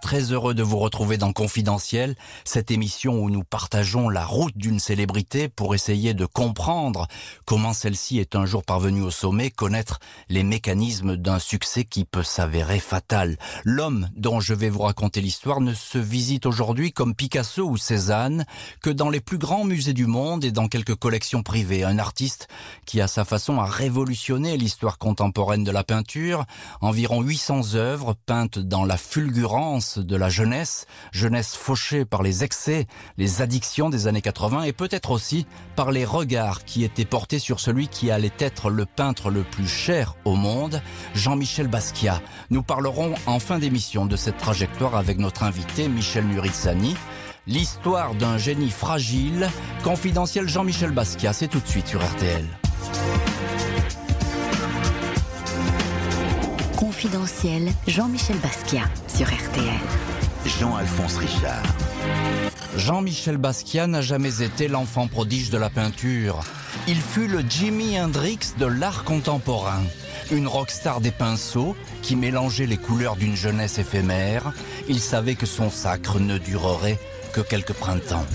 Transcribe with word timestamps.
très 0.00 0.32
heureux 0.32 0.54
de 0.54 0.62
vous 0.62 0.78
retrouver 0.78 1.16
dans 1.16 1.32
Confidentiel, 1.32 2.14
cette 2.44 2.70
émission 2.70 3.14
où 3.14 3.30
nous 3.30 3.44
partageons 3.44 4.08
la 4.08 4.24
route 4.24 4.56
d'une 4.56 4.78
célébrité 4.78 5.48
pour 5.48 5.74
essayer 5.74 6.14
de 6.14 6.26
comprendre 6.26 7.06
comment 7.44 7.72
celle-ci 7.72 8.18
est 8.18 8.36
un 8.36 8.46
jour 8.46 8.64
parvenue 8.64 9.02
au 9.02 9.10
sommet, 9.10 9.50
connaître 9.50 9.98
les 10.28 10.42
mécanismes 10.42 11.16
d'un 11.16 11.38
succès 11.38 11.84
qui 11.84 12.04
peut 12.04 12.22
s'avérer 12.22 12.78
fatal. 12.78 13.36
L'homme 13.64 14.08
dont 14.16 14.40
je 14.40 14.54
vais 14.54 14.70
vous 14.70 14.82
raconter 14.82 15.20
l'histoire 15.20 15.60
ne 15.60 15.74
se 15.74 15.98
visite 15.98 16.46
aujourd'hui 16.46 16.92
comme 16.92 17.14
Picasso 17.14 17.62
ou 17.62 17.76
Cézanne 17.76 18.44
que 18.80 18.90
dans 18.90 19.10
les 19.10 19.20
plus 19.20 19.38
grands 19.38 19.64
musées 19.64 19.92
du 19.92 20.06
monde 20.06 20.44
et 20.44 20.52
dans 20.52 20.68
quelques 20.68 20.96
collections 20.96 21.42
privées. 21.42 21.84
Un 21.84 21.98
artiste 21.98 22.48
qui 22.86 23.00
à 23.00 23.08
sa 23.08 23.24
façon 23.24 23.58
a 23.58 23.66
révolutionné 23.66 24.56
l'histoire 24.56 24.98
contemporaine 24.98 25.64
de 25.64 25.70
la 25.70 25.84
peinture, 25.84 26.44
environ 26.80 27.22
800 27.22 27.74
œuvres 27.74 28.14
peintes 28.26 28.58
dans 28.58 28.84
la 28.84 28.96
fulgurance 28.96 29.81
de 29.82 30.16
la 30.16 30.28
jeunesse, 30.28 30.86
jeunesse 31.12 31.54
fauchée 31.56 32.04
par 32.04 32.22
les 32.22 32.44
excès, 32.44 32.86
les 33.18 33.42
addictions 33.42 33.90
des 33.90 34.06
années 34.06 34.22
80 34.22 34.62
et 34.62 34.72
peut-être 34.72 35.10
aussi 35.10 35.46
par 35.76 35.90
les 35.90 36.04
regards 36.04 36.64
qui 36.64 36.84
étaient 36.84 37.04
portés 37.04 37.38
sur 37.38 37.60
celui 37.60 37.88
qui 37.88 38.10
allait 38.10 38.32
être 38.38 38.70
le 38.70 38.86
peintre 38.86 39.30
le 39.30 39.42
plus 39.42 39.68
cher 39.68 40.16
au 40.24 40.36
monde, 40.36 40.80
Jean-Michel 41.14 41.68
Basquiat. 41.68 42.20
Nous 42.50 42.62
parlerons 42.62 43.14
en 43.26 43.38
fin 43.38 43.58
d'émission 43.58 44.06
de 44.06 44.16
cette 44.16 44.38
trajectoire 44.38 44.94
avec 44.94 45.18
notre 45.18 45.42
invité 45.42 45.88
Michel 45.88 46.26
Nuritsani. 46.26 46.96
L'histoire 47.46 48.14
d'un 48.14 48.38
génie 48.38 48.70
fragile, 48.70 49.50
confidentiel 49.82 50.48
Jean-Michel 50.48 50.92
Basquiat, 50.92 51.32
c'est 51.32 51.48
tout 51.48 51.60
de 51.60 51.66
suite 51.66 51.88
sur 51.88 52.00
RTL. 52.00 52.46
confidentiel 57.02 57.72
Jean-Michel 57.88 58.36
Basquiat 58.38 58.84
sur 59.22 59.36
RTL. 59.36 59.80
Jean-Alphonse 60.58 61.16
Richard. 61.18 61.62
Jean-Michel 62.76 63.36
Basquiat 63.36 63.86
n'a 63.86 64.00
jamais 64.00 64.42
été 64.42 64.66
l'enfant 64.66 65.06
prodige 65.06 65.50
de 65.50 65.58
la 65.58 65.70
peinture. 65.70 66.40
Il 66.88 66.96
fut 66.96 67.28
le 67.28 67.40
Jimi 67.48 68.00
Hendrix 68.00 68.38
de 68.58 68.66
l'art 68.66 69.04
contemporain. 69.04 69.82
Une 70.32 70.48
rockstar 70.48 71.00
des 71.00 71.12
pinceaux 71.12 71.76
qui 72.00 72.16
mélangeait 72.16 72.66
les 72.66 72.78
couleurs 72.78 73.14
d'une 73.14 73.36
jeunesse 73.36 73.78
éphémère. 73.78 74.52
Il 74.88 74.98
savait 74.98 75.36
que 75.36 75.46
son 75.46 75.70
sacre 75.70 76.18
ne 76.18 76.38
durerait 76.38 76.98
que 77.32 77.42
quelques 77.42 77.74
printemps. 77.74 78.26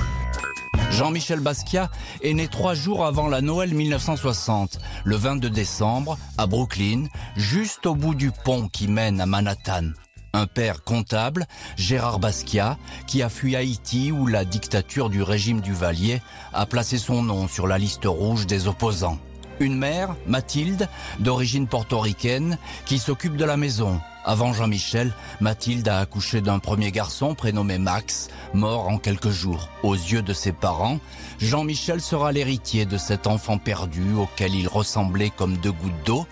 Jean-Michel 0.91 1.41
Basquiat 1.41 1.89
est 2.21 2.33
né 2.33 2.47
trois 2.47 2.75
jours 2.75 3.05
avant 3.05 3.27
la 3.27 3.41
Noël 3.41 3.73
1960, 3.73 4.80
le 5.03 5.15
22 5.17 5.49
décembre, 5.49 6.17
à 6.38 6.47
Brooklyn, 6.47 7.08
juste 7.35 7.85
au 7.85 7.95
bout 7.95 8.15
du 8.15 8.31
pont 8.31 8.69
qui 8.69 8.88
mène 8.88 9.19
à 9.19 9.25
Manhattan. 9.25 9.91
Un 10.38 10.45
père 10.45 10.83
comptable, 10.83 11.47
Gérard 11.77 12.19
Basquiat, 12.19 12.77
qui 13.07 13.23
a 13.23 13.30
fui 13.30 13.55
Haïti 13.55 14.11
où 14.11 14.27
la 14.27 14.45
dictature 14.45 15.09
du 15.09 15.23
régime 15.23 15.61
du 15.61 15.73
Valier 15.73 16.21
a 16.53 16.67
placé 16.67 16.99
son 16.99 17.23
nom 17.23 17.47
sur 17.47 17.66
la 17.66 17.80
liste 17.80 18.05
rouge 18.05 18.45
des 18.45 18.67
opposants. 18.67 19.17
Une 19.59 19.75
mère, 19.75 20.15
Mathilde, 20.27 20.89
d'origine 21.17 21.65
portoricaine, 21.65 22.59
qui 22.85 22.99
s'occupe 22.99 23.35
de 23.35 23.45
la 23.45 23.58
maison. 23.58 23.99
Avant 24.25 24.53
Jean-Michel, 24.53 25.11
Mathilde 25.41 25.88
a 25.88 25.97
accouché 25.97 26.41
d'un 26.41 26.59
premier 26.59 26.91
garçon 26.91 27.33
prénommé 27.33 27.80
Max, 27.80 28.27
mort 28.53 28.89
en 28.89 28.99
quelques 28.99 29.31
jours. 29.31 29.69
Aux 29.81 29.95
yeux 29.95 30.21
de 30.21 30.33
ses 30.33 30.52
parents, 30.52 30.99
Jean-Michel 31.39 31.99
sera 31.99 32.31
l'héritier 32.31 32.85
de 32.85 32.99
cet 32.99 33.25
enfant 33.25 33.58
perdu 33.58 34.13
auquel 34.13 34.53
il 34.53 34.67
ressemblait 34.67 35.31
comme 35.31 35.58
deux 35.58 35.71
gouttes 35.71 36.05
d'eau. 36.05 36.27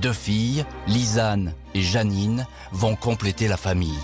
Deux 0.00 0.12
filles, 0.12 0.64
Lisanne 0.86 1.54
et 1.74 1.82
Janine, 1.82 2.46
vont 2.72 2.96
compléter 2.96 3.48
la 3.48 3.56
famille. 3.56 3.98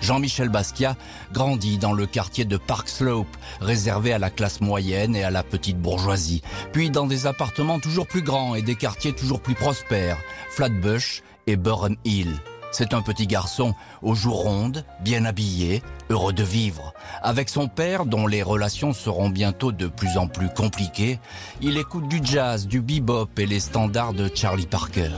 Jean-Michel 0.00 0.48
Basquiat 0.48 0.96
grandit 1.32 1.78
dans 1.78 1.92
le 1.92 2.06
quartier 2.06 2.44
de 2.44 2.56
Park 2.56 2.88
Slope, 2.88 3.36
réservé 3.60 4.12
à 4.12 4.18
la 4.18 4.30
classe 4.30 4.60
moyenne 4.60 5.16
et 5.16 5.24
à 5.24 5.30
la 5.30 5.42
petite 5.42 5.78
bourgeoisie, 5.78 6.42
puis 6.72 6.90
dans 6.90 7.06
des 7.06 7.26
appartements 7.26 7.80
toujours 7.80 8.06
plus 8.06 8.22
grands 8.22 8.54
et 8.54 8.62
des 8.62 8.76
quartiers 8.76 9.12
toujours 9.12 9.40
plus 9.40 9.54
prospères, 9.54 10.18
Flatbush 10.50 11.22
et 11.46 11.56
Burham 11.56 11.96
Hill. 12.04 12.32
C'est 12.70 12.92
un 12.92 13.00
petit 13.00 13.26
garçon 13.26 13.74
aux 14.02 14.14
joues 14.14 14.32
rondes, 14.32 14.84
bien 15.00 15.24
habillé, 15.24 15.82
heureux 16.10 16.32
de 16.32 16.42
vivre. 16.42 16.92
Avec 17.22 17.48
son 17.48 17.66
père, 17.66 18.04
dont 18.04 18.26
les 18.26 18.42
relations 18.42 18.92
seront 18.92 19.30
bientôt 19.30 19.72
de 19.72 19.86
plus 19.86 20.18
en 20.18 20.26
plus 20.26 20.48
compliquées, 20.50 21.18
il 21.62 21.78
écoute 21.78 22.08
du 22.08 22.20
jazz, 22.22 22.66
du 22.66 22.80
bebop 22.80 23.38
et 23.38 23.46
les 23.46 23.60
standards 23.60 24.12
de 24.12 24.30
Charlie 24.34 24.66
Parker. 24.66 25.10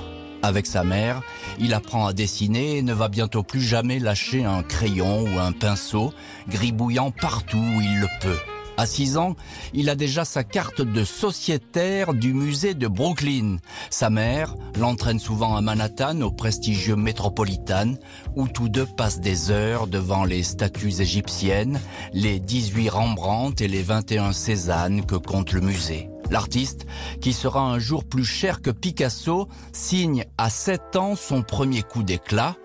Avec 0.43 0.66
sa 0.66 0.84
mère, 0.84 1.21
il 1.59 1.75
apprend 1.75 2.06
à 2.06 2.12
dessiner 2.12 2.78
et 2.78 2.83
ne 2.83 2.94
va 2.94 3.09
bientôt 3.09 3.43
plus 3.43 3.61
jamais 3.61 3.99
lâcher 3.99 4.44
un 4.44 4.62
crayon 4.62 5.25
ou 5.25 5.38
un 5.38 5.53
pinceau, 5.53 6.15
gribouillant 6.49 7.11
partout 7.11 7.59
où 7.59 7.81
il 7.81 8.00
le 8.00 8.09
peut. 8.21 8.38
À 8.80 8.86
6 8.86 9.18
ans, 9.18 9.36
il 9.74 9.91
a 9.91 9.94
déjà 9.94 10.24
sa 10.24 10.42
carte 10.42 10.80
de 10.80 11.04
sociétaire 11.04 12.14
du 12.14 12.32
musée 12.32 12.72
de 12.72 12.88
Brooklyn. 12.88 13.58
Sa 13.91 14.08
mère 14.08 14.54
l'entraîne 14.78 15.18
souvent 15.18 15.54
à 15.54 15.60
Manhattan, 15.60 16.22
au 16.22 16.30
prestigieux 16.30 16.96
Metropolitan, 16.96 17.96
où 18.36 18.48
tous 18.48 18.70
deux 18.70 18.86
passent 18.86 19.20
des 19.20 19.50
heures 19.50 19.86
devant 19.86 20.24
les 20.24 20.42
statues 20.42 21.02
égyptiennes, 21.02 21.78
les 22.14 22.40
18 22.40 22.88
Rembrandt 22.88 23.62
et 23.62 23.69
les 23.69 23.82
21 23.82 24.32
Cézanne 24.32 25.04
que 25.04 25.16
compte 25.16 25.52
le 25.52 25.60
musée. 25.60 26.08
L'artiste, 26.30 26.86
qui 27.20 27.34
sera 27.34 27.60
un 27.60 27.78
jour 27.78 28.04
plus 28.04 28.24
cher 28.24 28.62
que 28.62 28.70
Picasso, 28.70 29.46
signe 29.74 30.24
à 30.38 30.48
7 30.48 30.96
ans 30.96 31.16
son 31.16 31.42
premier 31.42 31.82
coup 31.82 32.02
d'éclat. 32.02 32.56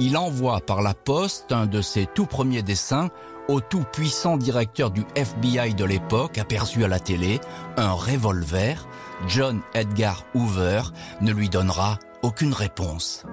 Il 0.00 0.16
envoie 0.16 0.60
par 0.62 0.82
la 0.82 0.94
poste 0.94 1.52
un 1.52 1.66
de 1.66 1.80
ses 1.80 2.06
tout 2.06 2.26
premiers 2.26 2.62
dessins 2.62 3.10
au 3.50 3.60
tout 3.60 3.84
puissant 3.92 4.36
directeur 4.36 4.90
du 4.90 5.04
FBI 5.16 5.74
de 5.74 5.84
l'époque, 5.84 6.38
aperçu 6.38 6.84
à 6.84 6.88
la 6.88 7.00
télé, 7.00 7.40
un 7.76 7.90
revolver. 7.90 8.86
John 9.26 9.60
Edgar 9.74 10.24
Hoover 10.34 10.82
ne 11.20 11.32
lui 11.32 11.48
donnera 11.48 11.98
aucune 12.22 12.54
réponse. 12.54 13.24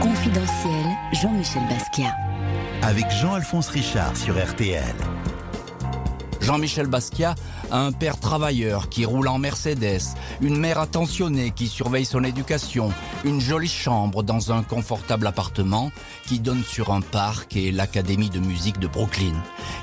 Confidentiel 0.00 0.86
Jean-Michel 1.12 1.62
Basquiat. 1.68 2.14
Avec 2.82 3.10
Jean-Alphonse 3.10 3.68
Richard 3.68 4.16
sur 4.16 4.34
RTL. 4.36 4.94
Jean-Michel 6.48 6.86
Basquiat 6.86 7.34
a 7.70 7.78
un 7.78 7.92
père 7.92 8.18
travailleur 8.18 8.88
qui 8.88 9.04
roule 9.04 9.28
en 9.28 9.36
Mercedes, 9.36 10.00
une 10.40 10.56
mère 10.56 10.78
attentionnée 10.78 11.50
qui 11.50 11.66
surveille 11.66 12.06
son 12.06 12.24
éducation, 12.24 12.90
une 13.26 13.38
jolie 13.38 13.68
chambre 13.68 14.22
dans 14.22 14.50
un 14.50 14.62
confortable 14.62 15.26
appartement 15.26 15.92
qui 16.24 16.40
donne 16.40 16.64
sur 16.64 16.90
un 16.90 17.02
parc 17.02 17.54
et 17.54 17.70
l'académie 17.70 18.30
de 18.30 18.38
musique 18.38 18.78
de 18.78 18.86
Brooklyn. 18.86 19.34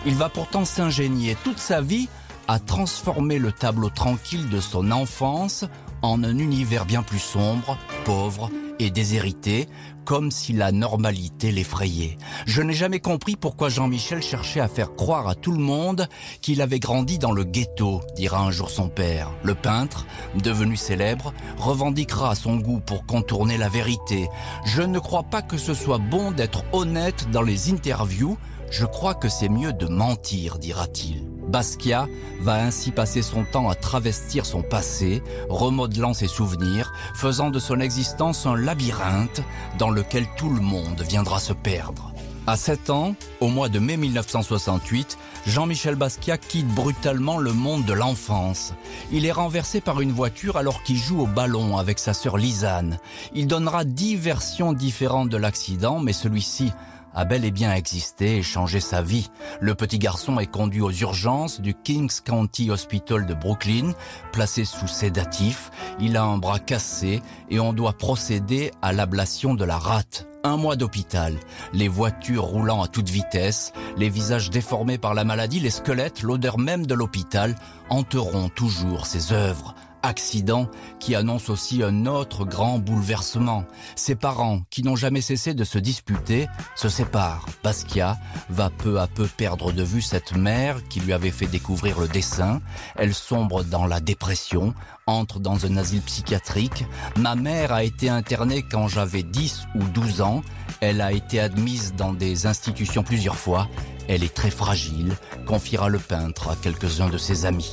Il 0.07 0.15
va 0.15 0.27
pourtant 0.27 0.65
s'ingénier 0.65 1.37
toute 1.43 1.59
sa 1.59 1.81
vie 1.81 2.09
à 2.47 2.57
transformer 2.57 3.37
le 3.37 3.51
tableau 3.51 3.91
tranquille 3.91 4.49
de 4.49 4.59
son 4.59 4.89
enfance 4.89 5.65
en 6.05 6.23
un 6.23 6.37
univers 6.37 6.85
bien 6.85 7.03
plus 7.03 7.19
sombre, 7.19 7.77
pauvre 8.03 8.49
et 8.79 8.89
déshérité, 8.89 9.67
comme 10.03 10.31
si 10.31 10.53
la 10.53 10.71
normalité 10.71 11.51
l'effrayait. 11.51 12.17
Je 12.45 12.61
n'ai 12.61 12.73
jamais 12.73 12.99
compris 12.99 13.35
pourquoi 13.35 13.69
Jean-Michel 13.69 14.21
cherchait 14.21 14.59
à 14.59 14.67
faire 14.67 14.93
croire 14.93 15.27
à 15.27 15.35
tout 15.35 15.51
le 15.51 15.59
monde 15.59 16.07
qu'il 16.41 16.61
avait 16.61 16.79
grandi 16.79 17.17
dans 17.17 17.31
le 17.31 17.43
ghetto, 17.43 18.01
dira 18.15 18.39
un 18.39 18.51
jour 18.51 18.69
son 18.69 18.89
père. 18.89 19.31
Le 19.43 19.55
peintre, 19.55 20.05
devenu 20.41 20.75
célèbre, 20.75 21.33
revendiquera 21.57 22.35
son 22.35 22.57
goût 22.57 22.79
pour 22.79 23.05
contourner 23.05 23.57
la 23.57 23.69
vérité. 23.69 24.27
Je 24.65 24.81
ne 24.81 24.99
crois 24.99 25.23
pas 25.23 25.41
que 25.41 25.57
ce 25.57 25.73
soit 25.73 25.97
bon 25.97 26.31
d'être 26.31 26.63
honnête 26.73 27.29
dans 27.31 27.41
les 27.41 27.71
interviews, 27.71 28.37
je 28.71 28.85
crois 28.85 29.15
que 29.15 29.29
c'est 29.29 29.49
mieux 29.49 29.73
de 29.73 29.87
mentir, 29.87 30.59
dira-t-il. 30.59 31.34
Basquiat 31.55 32.09
va 32.41 32.55
ainsi 32.55 32.91
passer 32.91 33.21
son 33.21 33.45
temps 33.45 33.69
à 33.69 33.75
travestir 33.75 34.45
son 34.45 34.61
passé, 34.61 35.23
remodelant 35.47 36.13
ses 36.13 36.27
souvenirs, 36.27 36.91
faisant 37.13 37.49
de 37.49 37.59
son 37.59 37.79
existence 37.79 38.45
un 38.45 38.57
labyrinthe 38.57 39.41
dans 39.79 39.89
lequel 39.89 40.25
tout 40.35 40.49
le 40.49 40.59
monde 40.59 41.01
viendra 41.07 41.39
se 41.39 41.53
perdre. 41.53 42.11
À 42.45 42.57
7 42.57 42.89
ans, 42.89 43.15
au 43.39 43.47
mois 43.47 43.69
de 43.69 43.79
mai 43.79 43.95
1968, 43.95 45.17
Jean-Michel 45.47 45.95
Basquiat 45.95 46.37
quitte 46.37 46.67
brutalement 46.67 47.37
le 47.37 47.53
monde 47.53 47.85
de 47.85 47.93
l'enfance. 47.93 48.73
Il 49.13 49.25
est 49.25 49.31
renversé 49.31 49.79
par 49.79 50.01
une 50.01 50.11
voiture 50.11 50.57
alors 50.57 50.83
qu'il 50.83 50.97
joue 50.97 51.21
au 51.21 51.25
ballon 51.25 51.77
avec 51.77 51.99
sa 51.99 52.13
sœur 52.13 52.35
Lisanne. 52.35 52.99
Il 53.33 53.47
donnera 53.47 53.85
dix 53.85 54.17
versions 54.17 54.73
différentes 54.73 55.29
de 55.29 55.37
l'accident, 55.37 56.01
mais 56.01 56.11
celui-ci 56.11 56.73
a 57.15 57.25
bel 57.25 57.45
et 57.45 57.51
bien 57.51 57.73
existé 57.73 58.37
et 58.37 58.43
changé 58.43 58.79
sa 58.79 59.01
vie. 59.01 59.29
Le 59.61 59.73
petit 59.73 59.97
garçon 59.99 60.39
est 60.39 60.51
conduit 60.51 60.81
aux 60.81 60.91
urgences 60.91 61.61
du 61.61 61.73
Kings 61.73 62.21
County 62.23 62.69
Hospital 62.69 63.25
de 63.25 63.33
Brooklyn, 63.33 63.93
placé 64.31 64.65
sous 64.65 64.87
sédatif. 64.87 65.71
Il 65.99 66.17
a 66.17 66.23
un 66.23 66.37
bras 66.37 66.59
cassé 66.59 67.21
et 67.49 67.59
on 67.59 67.73
doit 67.73 67.93
procéder 67.93 68.71
à 68.81 68.93
l'ablation 68.93 69.53
de 69.53 69.63
la 69.63 69.77
rate. 69.77 70.27
Un 70.43 70.57
mois 70.57 70.75
d'hôpital, 70.75 71.33
les 71.73 71.87
voitures 71.87 72.43
roulant 72.43 72.83
à 72.83 72.87
toute 72.87 73.09
vitesse, 73.09 73.73
les 73.97 74.09
visages 74.09 74.51
déformés 74.51 74.99
par 74.99 75.15
la 75.15 75.23
maladie, 75.23 75.59
les 75.59 75.71
squelettes, 75.71 76.21
l'odeur 76.21 76.59
même 76.59 76.85
de 76.85 76.93
l'hôpital 76.93 77.55
hanteront 77.89 78.49
toujours 78.49 79.07
ses 79.07 79.33
œuvres. 79.33 79.73
Accident 80.05 80.69
qui 80.99 81.15
annonce 81.15 81.49
aussi 81.49 81.83
un 81.83 82.05
autre 82.05 82.45
grand 82.45 82.79
bouleversement. 82.79 83.65
Ses 83.95 84.15
parents, 84.15 84.61
qui 84.69 84.83
n'ont 84.83 84.95
jamais 84.95 85.21
cessé 85.21 85.53
de 85.53 85.63
se 85.63 85.77
disputer, 85.77 86.47
se 86.75 86.89
séparent. 86.89 87.45
Basquiat 87.63 88.17
va 88.49 88.69
peu 88.69 88.99
à 88.99 89.07
peu 89.07 89.27
perdre 89.27 89.71
de 89.71 89.83
vue 89.83 90.01
cette 90.01 90.35
mère 90.35 90.87
qui 90.89 90.99
lui 90.99 91.13
avait 91.13 91.31
fait 91.31 91.47
découvrir 91.47 91.99
le 91.99 92.07
dessin. 92.07 92.61
Elle 92.95 93.13
sombre 93.13 93.63
dans 93.63 93.85
la 93.85 93.99
dépression, 93.99 94.73
entre 95.07 95.39
dans 95.39 95.67
un 95.67 95.77
asile 95.77 96.01
psychiatrique. 96.01 96.83
Ma 97.15 97.35
mère 97.35 97.71
a 97.71 97.83
été 97.83 98.09
internée 98.09 98.63
quand 98.63 98.87
j'avais 98.87 99.21
10 99.21 99.67
ou 99.75 99.83
12 99.83 100.21
ans. 100.21 100.41
Elle 100.81 100.99
a 100.99 101.11
été 101.11 101.39
admise 101.39 101.93
dans 101.93 102.11
des 102.11 102.47
institutions 102.47 103.03
plusieurs 103.03 103.35
fois. 103.35 103.67
Elle 104.07 104.23
est 104.23 104.33
très 104.33 104.49
fragile, 104.49 105.15
confiera 105.45 105.89
le 105.89 105.99
peintre 105.99 106.49
à 106.49 106.55
quelques-uns 106.55 107.09
de 107.09 107.19
ses 107.19 107.45
amis. 107.45 107.71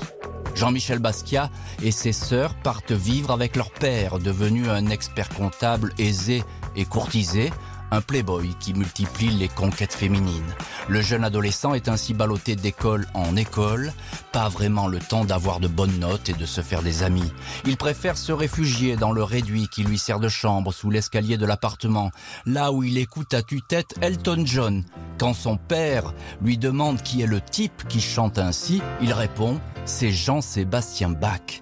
Jean-Michel 0.54 0.98
Basquiat 0.98 1.48
et 1.82 1.90
ses 1.90 2.12
sœurs 2.12 2.54
partent 2.54 2.92
vivre 2.92 3.30
avec 3.30 3.56
leur 3.56 3.70
père, 3.70 4.18
devenu 4.18 4.68
un 4.68 4.90
expert 4.90 5.30
comptable 5.30 5.94
aisé 5.96 6.44
et 6.76 6.84
courtisé, 6.84 7.50
un 7.92 8.00
playboy 8.00 8.54
qui 8.58 8.72
multiplie 8.72 9.30
les 9.30 9.48
conquêtes 9.48 9.92
féminines. 9.92 10.54
Le 10.88 11.02
jeune 11.02 11.24
adolescent 11.24 11.74
est 11.74 11.88
ainsi 11.88 12.14
ballotté 12.14 12.56
d'école 12.56 13.06
en 13.12 13.36
école, 13.36 13.92
pas 14.32 14.48
vraiment 14.48 14.88
le 14.88 14.98
temps 14.98 15.26
d'avoir 15.26 15.60
de 15.60 15.68
bonnes 15.68 15.98
notes 16.00 16.30
et 16.30 16.32
de 16.32 16.46
se 16.46 16.62
faire 16.62 16.82
des 16.82 17.02
amis. 17.02 17.30
Il 17.66 17.76
préfère 17.76 18.16
se 18.16 18.32
réfugier 18.32 18.96
dans 18.96 19.12
le 19.12 19.22
réduit 19.22 19.68
qui 19.68 19.84
lui 19.84 19.98
sert 19.98 20.20
de 20.20 20.30
chambre 20.30 20.72
sous 20.72 20.90
l'escalier 20.90 21.36
de 21.36 21.44
l'appartement, 21.46 22.10
là 22.46 22.72
où 22.72 22.82
il 22.82 22.96
écoute 22.96 23.34
à 23.34 23.42
tue-tête 23.42 23.94
Elton 24.00 24.42
John. 24.46 24.84
Quand 25.18 25.34
son 25.34 25.58
père 25.58 26.14
lui 26.40 26.56
demande 26.56 27.02
qui 27.02 27.20
est 27.20 27.26
le 27.26 27.42
type 27.42 27.86
qui 27.88 28.00
chante 28.00 28.38
ainsi, 28.38 28.80
il 29.02 29.12
répond 29.12 29.60
c'est 29.84 30.12
Jean-Sébastien 30.12 31.10
Bach. 31.10 31.60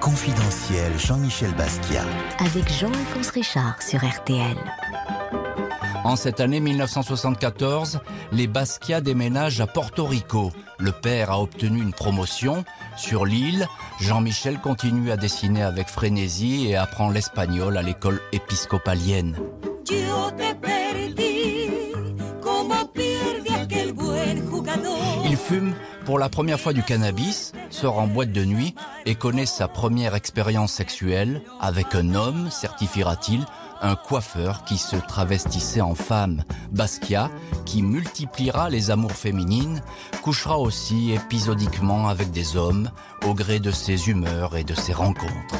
Confidentiel 0.00 0.98
Jean-Michel 0.98 1.52
Basquiat. 1.56 2.04
Avec 2.38 2.72
Jean-Alphonse 2.72 3.30
Richard 3.30 3.82
sur 3.82 4.00
RTL. 4.02 4.56
En 6.04 6.16
cette 6.16 6.40
année 6.40 6.60
1974, 6.60 8.00
les 8.32 8.46
Basquiat 8.46 9.02
déménagent 9.02 9.60
à 9.60 9.66
Porto 9.66 10.06
Rico. 10.06 10.52
Le 10.78 10.92
père 10.92 11.30
a 11.30 11.42
obtenu 11.42 11.82
une 11.82 11.92
promotion. 11.92 12.64
Sur 12.96 13.26
l'île, 13.26 13.68
Jean-Michel 14.00 14.58
continue 14.60 15.10
à 15.10 15.18
dessiner 15.18 15.62
avec 15.62 15.88
frénésie 15.88 16.68
et 16.68 16.76
apprend 16.76 17.10
l'espagnol 17.10 17.76
à 17.76 17.82
l'école 17.82 18.22
épiscopalienne. 18.32 19.36
Il 25.26 25.36
fume 25.36 25.74
pour 26.10 26.18
la 26.18 26.28
première 26.28 26.58
fois 26.58 26.72
du 26.72 26.82
cannabis, 26.82 27.52
sort 27.70 28.00
en 28.00 28.08
boîte 28.08 28.32
de 28.32 28.44
nuit 28.44 28.74
et 29.06 29.14
connaît 29.14 29.46
sa 29.46 29.68
première 29.68 30.16
expérience 30.16 30.72
sexuelle 30.72 31.40
avec 31.60 31.94
un 31.94 32.16
homme, 32.16 32.50
certifiera-t-il, 32.50 33.46
un 33.80 33.94
coiffeur 33.94 34.64
qui 34.64 34.76
se 34.76 34.96
travestissait 34.96 35.80
en 35.80 35.94
femme, 35.94 36.42
Basquiat, 36.72 37.30
qui 37.64 37.84
multipliera 37.84 38.70
les 38.70 38.90
amours 38.90 39.12
féminines, 39.12 39.82
couchera 40.20 40.58
aussi 40.58 41.12
épisodiquement 41.12 42.08
avec 42.08 42.32
des 42.32 42.56
hommes 42.56 42.90
au 43.24 43.32
gré 43.32 43.60
de 43.60 43.70
ses 43.70 44.08
humeurs 44.08 44.56
et 44.56 44.64
de 44.64 44.74
ses 44.74 44.92
rencontres. 44.92 45.54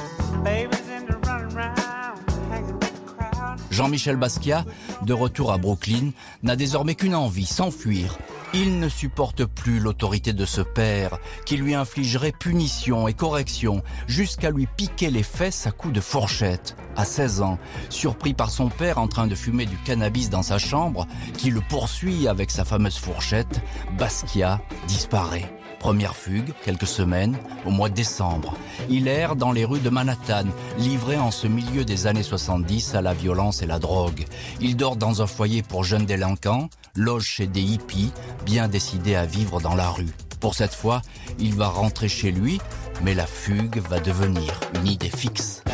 Jean-Michel 3.70 4.16
Basquiat, 4.16 4.64
de 5.02 5.12
retour 5.12 5.52
à 5.52 5.58
Brooklyn, 5.58 6.10
n'a 6.42 6.56
désormais 6.56 6.96
qu'une 6.96 7.14
envie, 7.14 7.46
s'enfuir. 7.46 8.18
Il 8.52 8.80
ne 8.80 8.88
supporte 8.88 9.44
plus 9.44 9.78
l'autorité 9.78 10.32
de 10.32 10.44
ce 10.44 10.60
père, 10.60 11.18
qui 11.46 11.56
lui 11.56 11.76
infligerait 11.76 12.32
punition 12.32 13.06
et 13.06 13.14
correction, 13.14 13.82
jusqu'à 14.08 14.50
lui 14.50 14.66
piquer 14.66 15.10
les 15.10 15.22
fesses 15.22 15.68
à 15.68 15.70
coups 15.70 15.94
de 15.94 16.00
fourchette. 16.00 16.76
À 16.96 17.04
16 17.04 17.42
ans, 17.42 17.58
surpris 17.90 18.34
par 18.34 18.50
son 18.50 18.68
père 18.68 18.98
en 18.98 19.06
train 19.06 19.28
de 19.28 19.36
fumer 19.36 19.66
du 19.66 19.76
cannabis 19.76 20.30
dans 20.30 20.42
sa 20.42 20.58
chambre, 20.58 21.06
qui 21.38 21.50
le 21.50 21.60
poursuit 21.60 22.26
avec 22.26 22.50
sa 22.50 22.64
fameuse 22.64 22.98
fourchette, 22.98 23.60
Basquiat 23.96 24.60
disparaît. 24.88 25.59
Première 25.80 26.14
fugue, 26.14 26.52
quelques 26.62 26.86
semaines, 26.86 27.38
au 27.64 27.70
mois 27.70 27.88
de 27.88 27.94
décembre. 27.94 28.54
Il 28.90 29.08
erre 29.08 29.34
dans 29.34 29.50
les 29.50 29.64
rues 29.64 29.80
de 29.80 29.88
Manhattan, 29.88 30.44
livré 30.78 31.16
en 31.16 31.30
ce 31.30 31.46
milieu 31.46 31.86
des 31.86 32.06
années 32.06 32.22
70 32.22 32.94
à 32.94 33.00
la 33.00 33.14
violence 33.14 33.62
et 33.62 33.66
la 33.66 33.78
drogue. 33.78 34.26
Il 34.60 34.76
dort 34.76 34.96
dans 34.96 35.22
un 35.22 35.26
foyer 35.26 35.62
pour 35.62 35.82
jeunes 35.82 36.04
délinquants, 36.04 36.68
loge 36.94 37.24
chez 37.24 37.46
des 37.46 37.62
hippies, 37.62 38.12
bien 38.44 38.68
décidés 38.68 39.14
à 39.14 39.24
vivre 39.24 39.58
dans 39.58 39.74
la 39.74 39.88
rue. 39.88 40.14
Pour 40.38 40.54
cette 40.54 40.74
fois, 40.74 41.00
il 41.38 41.54
va 41.54 41.68
rentrer 41.68 42.10
chez 42.10 42.30
lui, 42.30 42.60
mais 43.02 43.14
la 43.14 43.26
fugue 43.26 43.80
va 43.88 44.00
devenir 44.00 44.60
une 44.74 44.86
idée 44.86 45.10
fixe. 45.10 45.64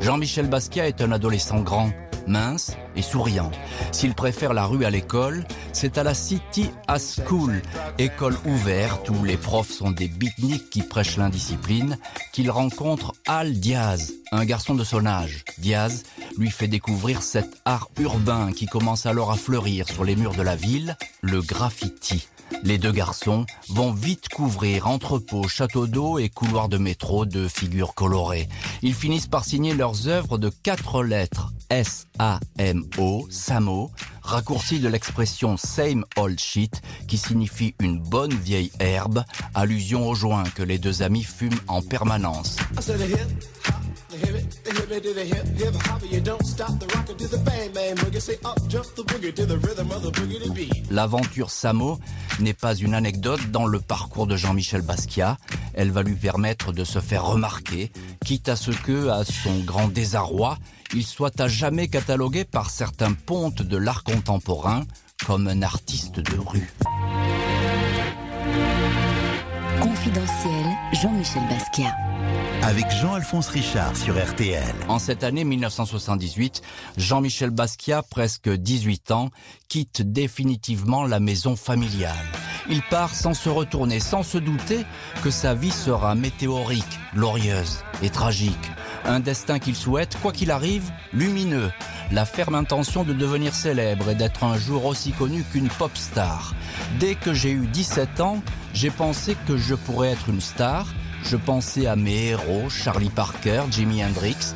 Jean-Michel 0.00 0.46
Basquiat 0.46 0.86
est 0.86 1.02
un 1.02 1.10
adolescent 1.10 1.60
grand, 1.60 1.90
mince 2.30 2.76
et 2.96 3.02
souriant. 3.02 3.50
S'il 3.92 4.14
préfère 4.14 4.54
la 4.54 4.64
rue 4.64 4.84
à 4.84 4.90
l'école, 4.90 5.44
c'est 5.72 5.98
à 5.98 6.02
la 6.02 6.14
City 6.14 6.70
à 6.88 6.96
School, 6.98 7.60
école 7.98 8.36
ouverte 8.46 9.10
où 9.10 9.24
les 9.24 9.36
profs 9.36 9.70
sont 9.70 9.90
des 9.90 10.08
beatniks 10.08 10.70
qui 10.70 10.82
prêchent 10.82 11.18
l'indiscipline, 11.18 11.98
qu'il 12.32 12.50
rencontre 12.50 13.12
Al 13.26 13.54
Diaz, 13.54 14.14
un 14.32 14.44
garçon 14.44 14.74
de 14.74 14.84
son 14.84 15.04
âge. 15.04 15.44
Diaz 15.58 16.04
lui 16.38 16.50
fait 16.50 16.68
découvrir 16.68 17.22
cet 17.22 17.60
art 17.64 17.90
urbain 17.98 18.52
qui 18.52 18.66
commence 18.66 19.04
alors 19.04 19.30
à 19.30 19.36
fleurir 19.36 19.88
sur 19.88 20.04
les 20.04 20.16
murs 20.16 20.34
de 20.34 20.42
la 20.42 20.56
ville, 20.56 20.96
le 21.20 21.42
graffiti. 21.42 22.28
Les 22.62 22.78
deux 22.78 22.92
garçons 22.92 23.46
vont 23.68 23.92
vite 23.92 24.28
couvrir 24.28 24.86
entrepôts, 24.86 25.48
châteaux 25.48 25.86
d'eau 25.86 26.18
et 26.18 26.28
couloirs 26.28 26.68
de 26.68 26.78
métro 26.78 27.24
de 27.24 27.48
figures 27.48 27.94
colorées. 27.94 28.48
Ils 28.82 28.94
finissent 28.94 29.26
par 29.26 29.44
signer 29.44 29.74
leurs 29.74 30.08
œuvres 30.08 30.38
de 30.38 30.50
quatre 30.50 31.02
lettres. 31.02 31.52
S-A-M-O, 31.70 33.28
Samo, 33.30 33.90
raccourci 34.22 34.80
de 34.80 34.88
l'expression 34.88 35.56
same 35.56 36.04
old 36.16 36.38
shit, 36.38 36.82
qui 37.06 37.16
signifie 37.16 37.74
une 37.80 37.98
bonne 38.00 38.34
vieille 38.34 38.72
herbe, 38.80 39.24
allusion 39.54 40.08
au 40.08 40.14
joint 40.14 40.44
que 40.44 40.62
les 40.62 40.78
deux 40.78 41.02
amis 41.02 41.22
fument 41.22 41.60
en 41.68 41.80
permanence. 41.80 42.56
L'aventure 50.90 51.50
Samo 51.50 51.98
n'est 52.40 52.54
pas 52.54 52.74
une 52.74 52.94
anecdote 52.94 53.50
dans 53.50 53.66
le 53.66 53.80
parcours 53.80 54.26
de 54.26 54.36
Jean-Michel 54.36 54.82
Basquiat. 54.82 55.38
Elle 55.74 55.90
va 55.90 56.02
lui 56.02 56.14
permettre 56.14 56.72
de 56.72 56.84
se 56.84 56.98
faire 56.98 57.24
remarquer, 57.24 57.92
quitte 58.24 58.48
à 58.48 58.56
ce 58.56 58.70
que, 58.70 59.08
à 59.08 59.24
son 59.24 59.60
grand 59.60 59.88
désarroi, 59.88 60.58
il 60.94 61.04
soit 61.04 61.40
à 61.40 61.48
jamais 61.48 61.88
catalogué 61.88 62.44
par 62.44 62.70
certains 62.70 63.12
pontes 63.12 63.62
de 63.62 63.76
l'art 63.76 64.04
contemporain 64.04 64.84
comme 65.26 65.48
un 65.48 65.62
artiste 65.62 66.20
de 66.20 66.38
rue. 66.38 66.70
Confidentiel, 69.80 70.66
Jean-Michel 70.92 71.42
Basquiat. 71.48 71.96
Avec 72.62 72.90
Jean-Alphonse 72.90 73.48
Richard 73.48 73.96
sur 73.96 74.14
RTL. 74.14 74.74
En 74.88 74.98
cette 74.98 75.24
année 75.24 75.44
1978, 75.44 76.60
Jean-Michel 76.98 77.48
Basquiat, 77.48 78.02
presque 78.02 78.50
18 78.50 79.10
ans, 79.10 79.30
quitte 79.68 80.02
définitivement 80.02 81.04
la 81.04 81.18
maison 81.18 81.56
familiale. 81.56 82.12
Il 82.68 82.82
part 82.82 83.14
sans 83.14 83.32
se 83.32 83.48
retourner, 83.48 84.00
sans 84.00 84.22
se 84.22 84.36
douter 84.36 84.84
que 85.24 85.30
sa 85.30 85.54
vie 85.54 85.70
sera 85.70 86.14
météorique, 86.14 86.98
glorieuse 87.14 87.78
et 88.02 88.10
tragique. 88.10 88.70
Un 89.04 89.20
destin 89.20 89.58
qu'il 89.58 89.74
souhaite, 89.74 90.18
quoi 90.20 90.32
qu'il 90.32 90.50
arrive, 90.50 90.90
lumineux. 91.14 91.70
La 92.12 92.24
ferme 92.24 92.56
intention 92.56 93.04
de 93.04 93.12
devenir 93.12 93.54
célèbre 93.54 94.10
et 94.10 94.16
d'être 94.16 94.42
un 94.42 94.58
jour 94.58 94.84
aussi 94.86 95.12
connu 95.12 95.44
qu'une 95.44 95.68
pop 95.68 95.92
star. 95.94 96.56
Dès 96.98 97.14
que 97.14 97.32
j'ai 97.32 97.52
eu 97.52 97.68
17 97.68 98.20
ans, 98.20 98.42
j'ai 98.74 98.90
pensé 98.90 99.36
que 99.46 99.56
je 99.56 99.76
pourrais 99.76 100.10
être 100.10 100.28
une 100.28 100.40
star. 100.40 100.86
Je 101.22 101.36
pensais 101.36 101.86
à 101.86 101.94
mes 101.94 102.30
héros, 102.30 102.68
Charlie 102.68 103.10
Parker, 103.10 103.62
Jimi 103.70 104.04
Hendrix. 104.04 104.54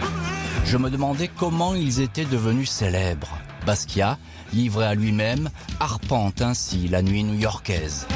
Je 0.64 0.76
me 0.76 0.90
demandais 0.90 1.28
comment 1.28 1.76
ils 1.76 2.00
étaient 2.00 2.24
devenus 2.24 2.70
célèbres. 2.70 3.38
Basquiat, 3.64 4.18
livré 4.52 4.86
à 4.86 4.94
lui-même, 4.94 5.48
arpente 5.78 6.42
ainsi 6.42 6.88
la 6.88 7.02
nuit 7.02 7.22
new-yorkaise. 7.22 8.08